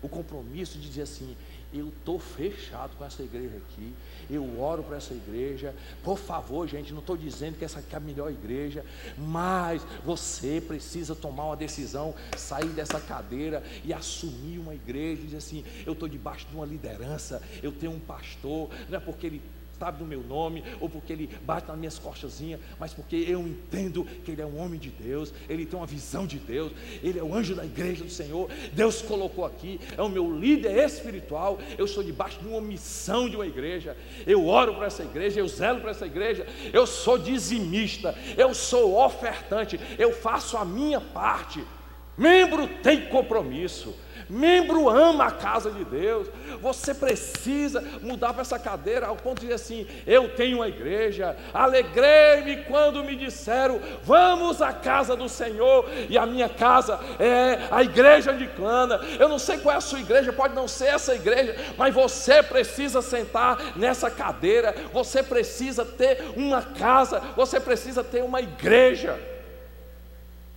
[0.01, 1.35] O compromisso de dizer assim:
[1.79, 3.93] eu estou fechado com essa igreja aqui,
[4.29, 5.73] eu oro para essa igreja,
[6.03, 8.85] por favor, gente, não estou dizendo que essa aqui é a melhor igreja,
[9.17, 15.37] mas você precisa tomar uma decisão, sair dessa cadeira e assumir uma igreja, e dizer
[15.37, 19.41] assim, eu estou debaixo de uma liderança, eu tenho um pastor, não é porque ele
[19.77, 24.05] sabe do meu nome, ou porque ele bate nas minhas costazinhas, mas porque eu entendo
[24.23, 26.71] que ele é um homem de Deus, ele tem uma visão de Deus,
[27.03, 30.77] ele é o anjo da igreja do Senhor, Deus colocou aqui, é o meu líder
[30.83, 35.39] espiritual, eu sou debaixo de uma missão de uma igreja, eu oro para essa igreja,
[35.39, 41.01] eu zelo para essa igreja, eu sou dizimista, eu sou ofertante, eu faço a minha
[41.01, 41.63] parte.
[42.17, 43.93] Membro tem compromisso.
[44.29, 46.27] Membro ama a casa de Deus.
[46.61, 51.35] Você precisa mudar para essa cadeira ao ponto de dizer assim: eu tenho uma igreja.
[51.53, 55.87] Alegrei-me quando me disseram: vamos à casa do Senhor.
[56.09, 58.99] E a minha casa é a igreja anglicana.
[59.19, 62.41] Eu não sei qual é a sua igreja, pode não ser essa igreja, mas você
[62.41, 64.75] precisa sentar nessa cadeira.
[64.91, 67.19] Você precisa ter uma casa.
[67.35, 69.19] Você precisa ter uma igreja.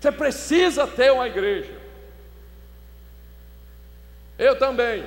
[0.01, 1.88] Você precisa ter uma igreja.
[4.39, 5.05] Eu também.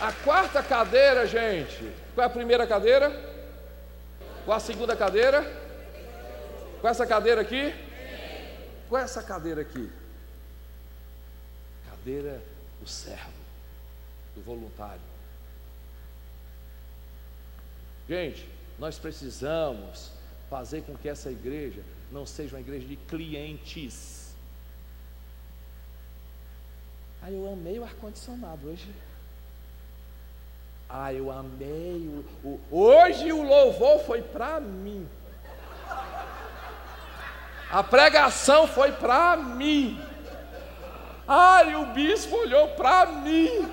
[0.00, 1.92] A quarta cadeira, gente.
[2.14, 3.10] Qual é a primeira cadeira?
[4.46, 5.42] Qual a segunda cadeira?
[6.80, 7.74] Qual é essa cadeira aqui?
[8.88, 9.92] Qual é essa cadeira aqui?
[11.90, 12.42] Cadeira
[12.80, 13.30] do servo,
[14.34, 15.02] do voluntário.
[18.08, 20.10] Gente, nós precisamos
[20.48, 24.34] fazer com que essa igreja não seja uma igreja de clientes.
[27.22, 28.88] Ah, eu amei o ar-condicionado hoje.
[30.88, 35.08] Ah, eu amei o, o hoje o louvor foi para mim.
[37.70, 40.00] A pregação foi para mim.
[41.68, 43.70] E o bispo olhou para mim.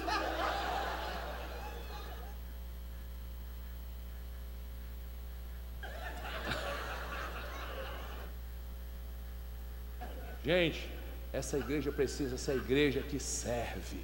[10.48, 10.90] Gente,
[11.34, 14.00] essa igreja precisa ser a igreja que serve.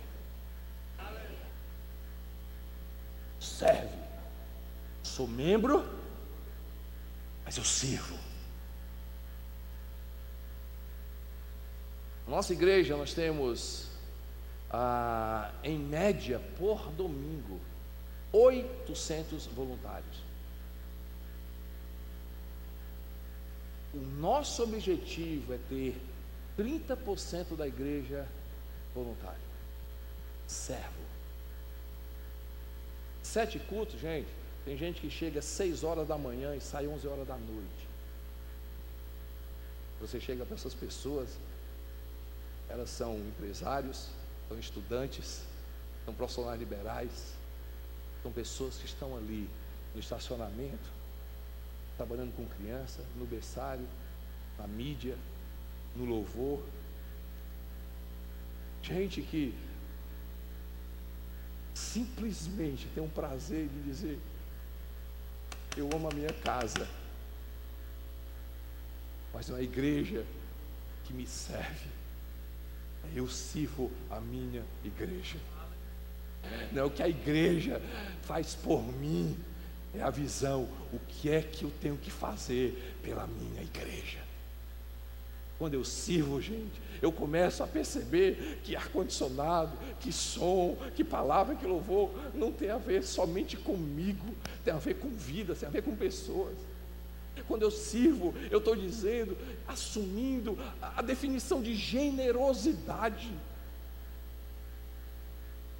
[3.39, 3.97] Serve.
[5.01, 5.89] Sou membro,
[7.45, 8.19] mas eu sirvo.
[12.27, 13.87] Nossa igreja, nós temos,
[14.69, 17.57] ah, em média, por domingo,
[18.33, 20.17] 800 voluntários.
[23.93, 25.95] O nosso objetivo é ter
[26.57, 28.27] 30% da igreja
[28.93, 29.39] voluntária.
[30.47, 31.03] Servo.
[33.21, 34.27] Sete cultos, gente.
[34.65, 37.87] Tem gente que chega às 6 horas da manhã e sai 11 horas da noite.
[39.99, 41.29] Você chega para essas pessoas,
[42.69, 44.09] elas são empresários,
[44.47, 45.43] são estudantes,
[46.05, 47.33] são profissionais liberais,
[48.21, 49.49] são pessoas que estão ali
[49.93, 50.89] no estacionamento,
[51.97, 53.87] trabalhando com criança, no berçário,
[54.57, 55.17] na mídia,
[55.95, 56.61] no louvor.
[58.81, 59.53] Gente que
[61.73, 64.19] simplesmente tem um prazer de dizer:
[65.77, 66.87] Eu amo a minha casa,
[69.33, 70.25] mas é uma igreja
[71.03, 71.89] que me serve.
[73.15, 75.37] Eu sirvo a minha igreja.
[76.71, 77.81] Não é o que a igreja
[78.23, 79.37] faz por mim,
[79.93, 84.22] é a visão, o que é que eu tenho que fazer pela minha igreja.
[85.63, 91.65] Quando eu sirvo, gente, eu começo a perceber que ar-condicionado, que som, que palavra, que
[91.65, 95.81] louvor, não tem a ver somente comigo, tem a ver com vida, tem a ver
[95.81, 96.57] com pessoas.
[97.47, 103.31] Quando eu sirvo, eu estou dizendo, assumindo a definição de generosidade.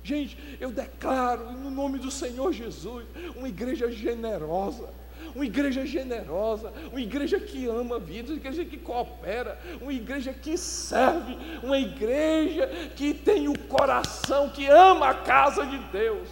[0.02, 3.06] Gente, eu declaro no nome do Senhor Jesus
[3.36, 5.03] uma igreja generosa
[5.36, 10.58] uma igreja generosa, uma igreja que ama vidas, uma igreja que coopera, uma igreja que
[10.58, 16.28] serve, uma igreja que tem o coração, que ama a casa de Deus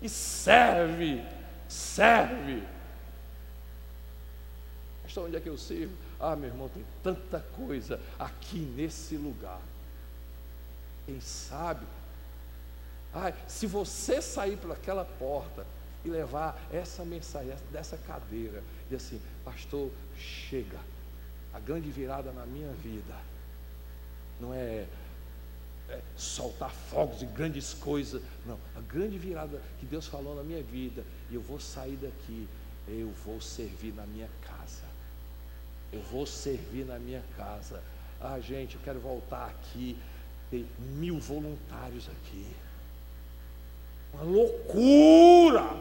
[0.00, 1.22] e serve,
[1.68, 2.62] serve.
[5.02, 5.94] Pastor, onde é que eu sirvo?
[6.20, 9.60] Ah, meu irmão, tem tanta coisa aqui nesse lugar.
[11.06, 11.86] Quem sabe?
[13.14, 15.66] Ah, se você sair por aquela porta,
[16.04, 20.78] e levar essa mensagem dessa cadeira, e assim, pastor, chega.
[21.52, 23.14] A grande virada na minha vida
[24.40, 24.86] não é,
[25.88, 28.58] é soltar fogos e grandes coisas, não.
[28.76, 32.48] A grande virada que Deus falou na minha vida, e eu vou sair daqui,
[32.86, 34.84] eu vou servir na minha casa.
[35.92, 37.82] Eu vou servir na minha casa
[38.20, 39.96] Ah, gente, eu quero voltar aqui,
[40.50, 42.46] ter mil voluntários aqui.
[44.12, 45.76] Uma loucura!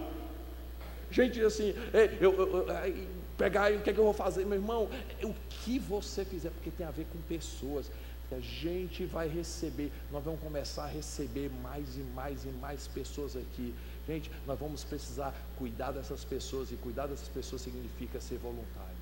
[1.11, 3.07] Gente, assim, é, eu, eu, eu,
[3.37, 4.89] pegar o que, é que eu vou fazer, meu irmão?
[5.23, 7.89] O que você fizer, porque tem a ver com pessoas.
[8.29, 13.37] A gente vai receber, nós vamos começar a receber mais e mais e mais pessoas
[13.37, 13.73] aqui.
[14.05, 18.97] Gente, nós vamos precisar cuidar dessas pessoas, e cuidar dessas pessoas significa ser voluntário.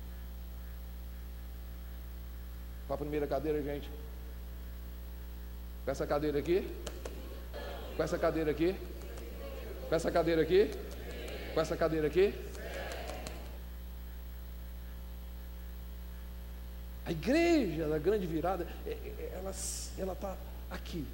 [2.86, 3.90] Qual a primeira cadeira, gente?
[5.84, 6.72] Com essa cadeira aqui?
[7.96, 8.76] Com essa cadeira aqui?
[9.88, 10.70] Com essa cadeira aqui?
[11.54, 12.34] Com essa cadeira aqui?
[17.04, 19.32] A igreja da grande virada, é, é,
[19.98, 20.36] ela está
[20.68, 21.06] aqui.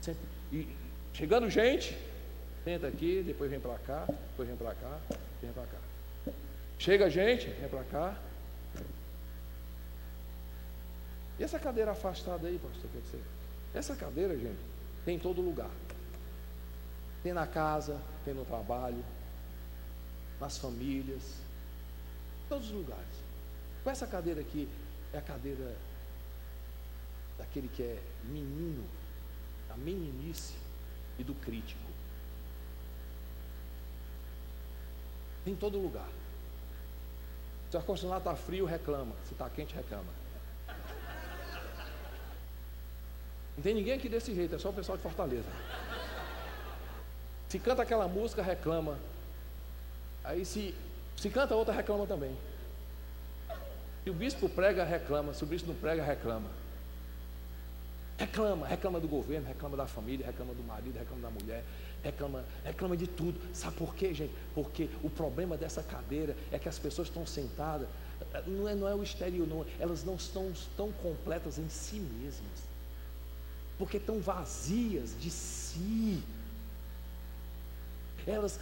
[0.00, 0.22] Sempre.
[0.52, 0.66] E
[1.12, 1.96] chegando gente,
[2.64, 4.98] senta aqui, depois vem para cá, depois vem para cá,
[5.40, 6.32] vem para cá.
[6.78, 8.18] Chega gente, vem para cá.
[11.38, 12.90] E essa cadeira afastada aí, pastor?
[12.90, 13.22] Quer dizer,
[13.72, 14.58] essa cadeira, gente,
[15.04, 15.70] tem em todo lugar.
[17.22, 19.04] Tem na casa, tem no trabalho,
[20.40, 23.04] nas famílias, em todos os lugares.
[23.84, 24.68] Com essa cadeira aqui,
[25.12, 25.76] é a cadeira
[27.36, 28.84] daquele que é menino,
[29.68, 30.54] da meninice
[31.18, 31.80] e do crítico.
[35.46, 36.08] Em todo lugar.
[37.70, 39.14] Se o ar-condicionado está frio, reclama.
[39.26, 40.12] Se está quente, reclama.
[43.56, 45.48] Não tem ninguém aqui desse jeito, é só o pessoal de Fortaleza.
[47.50, 48.96] Se canta aquela música, reclama.
[50.24, 50.74] Aí se,
[51.16, 52.34] se canta outra, reclama também.
[54.02, 55.34] Se o bispo prega, reclama.
[55.34, 56.48] Se o bispo não prega, reclama.
[58.16, 61.64] Reclama, reclama do governo, reclama da família, reclama do marido, reclama da mulher,
[62.02, 63.38] reclama, reclama de tudo.
[63.54, 64.32] Sabe por quê, gente?
[64.54, 67.88] Porque o problema dessa cadeira é que as pessoas estão sentadas,
[68.46, 72.70] não é, não é o exterior, não, elas não estão tão completas em si mesmas
[73.80, 76.22] porque estão vazias de si.
[78.26, 78.58] Elas,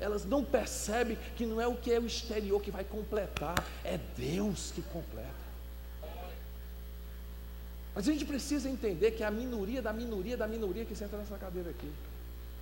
[0.00, 3.98] elas não percebem que não é o que é o exterior que vai completar, é
[4.16, 5.42] Deus que completa.
[7.94, 11.16] Mas a gente precisa entender que é a minoria da minoria da minoria que senta
[11.16, 11.90] nessa cadeira aqui.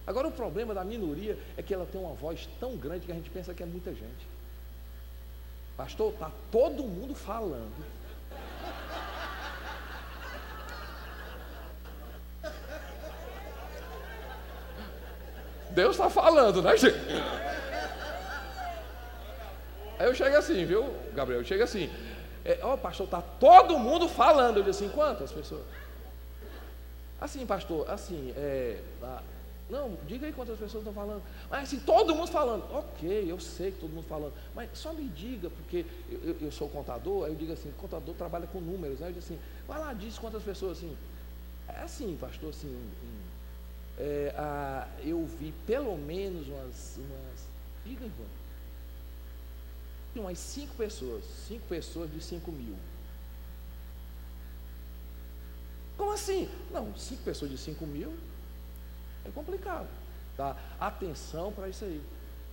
[0.06, 3.14] Agora o problema da minoria é que ela tem uma voz tão grande que a
[3.14, 4.26] gente pensa que é muita gente.
[5.76, 7.99] Pastor, está todo mundo falando.
[15.72, 16.96] Deus está falando, né, gente?
[19.98, 21.40] Aí eu chego assim, viu, Gabriel?
[21.40, 21.90] Eu chego assim,
[22.44, 24.56] é, ó, pastor, está todo mundo falando.
[24.56, 25.62] Eu disse assim, quantas pessoas?
[27.20, 29.22] Assim, pastor, assim, é, ah,
[29.68, 31.22] não, diga aí quantas pessoas estão falando.
[31.50, 32.64] Mas assim, todo mundo falando.
[32.72, 34.32] Ok, eu sei que todo mundo falando.
[34.54, 38.46] Mas só me diga, porque eu, eu sou contador, aí eu digo assim, contador trabalha
[38.46, 39.08] com números, né?
[39.08, 40.96] Eu digo assim, vai lá, diz quantas pessoas assim.
[41.68, 43.29] É assim, pastor, assim, um,
[44.00, 47.46] é, a, eu vi pelo menos umas, umas
[47.84, 48.26] diga irmão,
[50.16, 52.76] umas cinco pessoas, cinco pessoas de cinco mil.
[55.98, 56.48] Como assim?
[56.72, 58.16] Não, cinco pessoas de cinco mil
[59.24, 59.88] é complicado.
[60.34, 60.56] Tá?
[60.80, 62.02] Atenção para isso aí.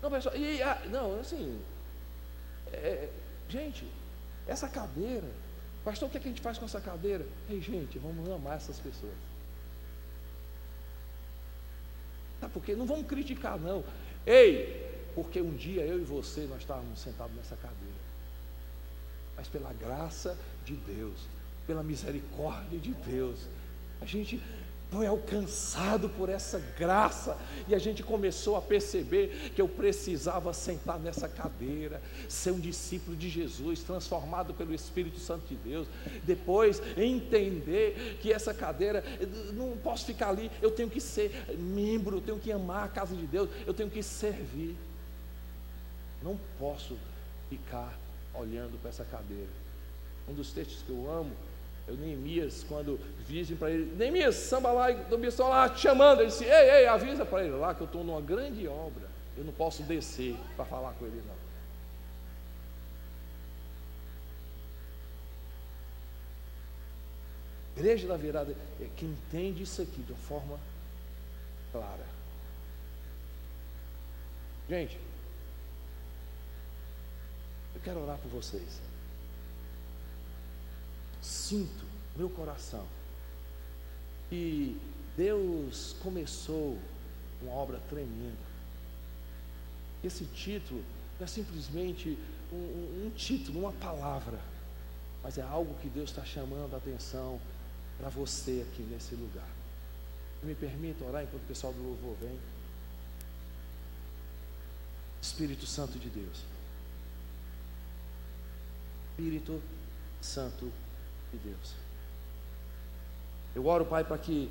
[0.01, 1.61] Não, pessoal, e, a, não, assim,
[2.73, 3.09] é,
[3.47, 3.87] gente,
[4.45, 5.27] essa cadeira,
[5.85, 7.25] pastor, o que, é que a gente faz com essa cadeira?
[7.49, 9.13] Ei, gente, vamos amar essas pessoas.
[12.47, 12.75] Sabe por quê?
[12.75, 13.83] Não vamos criticar, não.
[14.25, 18.07] Ei, porque um dia eu e você nós estávamos sentados nessa cadeira.
[19.35, 21.27] Mas pela graça de Deus,
[21.65, 23.47] pela misericórdia de Deus,
[23.99, 24.41] a gente
[24.89, 30.97] foi alcançado por essa graça e a gente começou a perceber que eu precisava sentar
[30.97, 35.87] nessa cadeira, ser um discípulo de Jesus, transformado pelo Espírito Santo de Deus.
[36.23, 39.03] Depois entender que essa cadeira,
[39.53, 43.15] não posso ficar ali, eu tenho que ser membro, eu tenho que amar a casa
[43.15, 44.75] de Deus, eu tenho que servir.
[46.23, 46.97] Não posso
[47.49, 47.97] ficar
[48.33, 49.49] olhando para essa cadeira.
[50.29, 51.31] Um dos textos que eu amo
[51.87, 56.29] eu, Neemias, quando dizem para ele, Neemias, samba lá, do estão lá te chamando, ele
[56.29, 59.07] disse, ei, ei, avisa para ele lá que eu estou numa grande obra,
[59.37, 61.37] eu não posso descer para falar com ele não.
[67.77, 70.59] Igreja da virada é que entende isso aqui de uma forma
[71.71, 72.05] clara.
[74.67, 74.99] Gente,
[77.75, 78.86] eu quero orar por vocês
[81.27, 82.85] sinto meu coração
[84.29, 84.79] que
[85.15, 86.77] Deus começou
[87.41, 88.47] uma obra tremenda.
[90.03, 90.83] Esse título
[91.19, 92.17] não é simplesmente
[92.51, 94.39] um, um título, uma palavra,
[95.21, 97.39] mas é algo que Deus está chamando a atenção
[97.97, 99.49] para você aqui nesse lugar.
[100.43, 102.39] Me permita orar enquanto o pessoal do louvor vem.
[105.21, 106.43] Espírito Santo de Deus.
[109.11, 109.61] Espírito
[110.21, 110.86] Santo de
[111.35, 111.73] Deus.
[113.53, 114.49] Eu oro, Pai, para que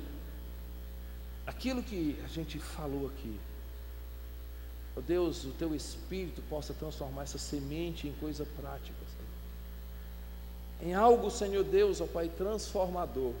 [1.45, 3.39] aquilo que a gente falou aqui,
[4.95, 8.97] oh Deus, o teu Espírito possa transformar essa semente em coisa prática,
[10.79, 10.91] Senhor.
[10.91, 13.33] em algo, Senhor Deus, ó Pai, transformador.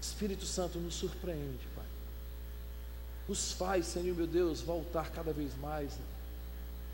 [0.00, 1.84] Espírito Santo nos surpreende, Pai.
[3.28, 5.98] Nos faz, Senhor meu Deus, voltar cada vez mais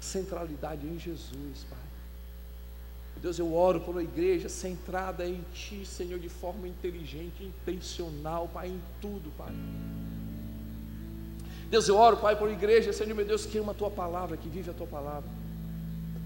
[0.01, 1.90] centralidade em Jesus, Pai.
[3.21, 8.69] Deus, eu oro por uma igreja centrada em Ti, Senhor, de forma inteligente, intencional, Pai,
[8.69, 9.53] em tudo, Pai.
[11.71, 14.37] Deus, eu oro, Pai, por uma igreja, Senhor, meu Deus, que ama a Tua palavra,
[14.39, 15.29] que vive a Tua palavra.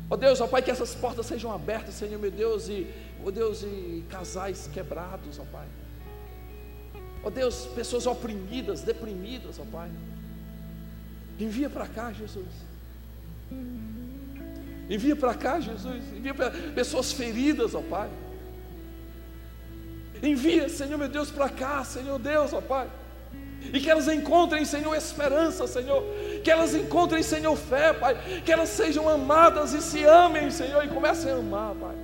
[0.08, 2.86] Ó Deus, ó Pai, que essas portas sejam abertas, Senhor, meu Deus, e,
[3.26, 5.66] ó Deus, e casais quebrados, ó Pai.
[7.24, 9.90] Ó Deus, pessoas oprimidas, deprimidas, ó Pai.
[11.40, 12.46] Envia para cá, Jesus.
[14.88, 16.02] Envia para cá, Jesus.
[16.14, 18.08] Envia para pessoas feridas, ó Pai.
[20.22, 22.88] Envia, Senhor meu Deus, para cá, Senhor Deus, ó Pai.
[23.72, 26.02] E que elas encontrem, Senhor, esperança, Senhor.
[26.42, 28.42] Que elas encontrem, Senhor, fé, Pai.
[28.44, 31.94] Que elas sejam amadas e se amem, Senhor, e comecem a amar, Pai.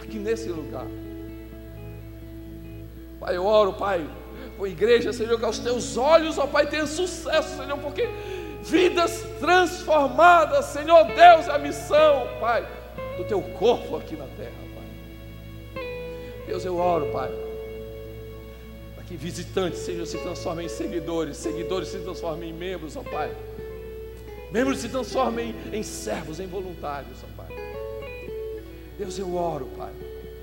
[0.00, 0.86] Aqui nesse lugar.
[3.18, 4.08] Pai, eu oro, Pai,
[4.56, 8.08] por igreja, Senhor, que aos teus olhos, ó Pai, tenha sucesso, Senhor, porque
[8.62, 12.66] vidas transformadas, Senhor Deus, a missão, Pai,
[13.16, 15.84] do teu corpo aqui na terra, Pai.
[16.46, 17.30] Deus, eu oro, Pai,
[18.94, 23.34] para que visitantes, Senhor, se transformem em seguidores, seguidores se transformem em membros, ó Pai.
[24.50, 27.56] Membros se transformem em servos, em voluntários, ó Pai.
[28.98, 29.92] Deus, eu oro, Pai.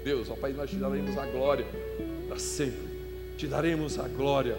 [0.03, 1.65] Deus, ó Pai, nós te daremos a glória
[2.28, 2.88] para sempre.
[3.38, 4.57] Te daremos a glória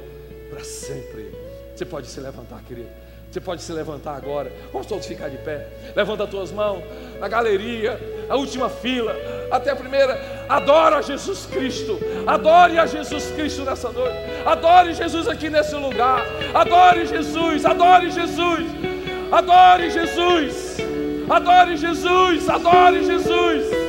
[0.51, 1.33] para sempre.
[1.75, 2.91] Você pode se levantar, querido.
[3.31, 4.51] Você pode se levantar agora.
[4.73, 5.67] Vamos todos ficar de pé.
[5.95, 6.83] Levanta as tuas mãos.
[7.21, 9.15] Na galeria, a última fila,
[9.51, 10.47] até a primeira.
[10.49, 11.99] Adora Jesus Cristo.
[12.27, 14.17] Adore a Jesus Cristo nessa noite.
[14.47, 16.25] Adore Jesus aqui nesse lugar.
[16.55, 17.67] Adore Jesus.
[17.67, 18.67] Adore Jesus.
[19.31, 20.77] Adore Jesus.
[21.29, 22.49] Adore Jesus.
[22.49, 23.88] Adore Jesus.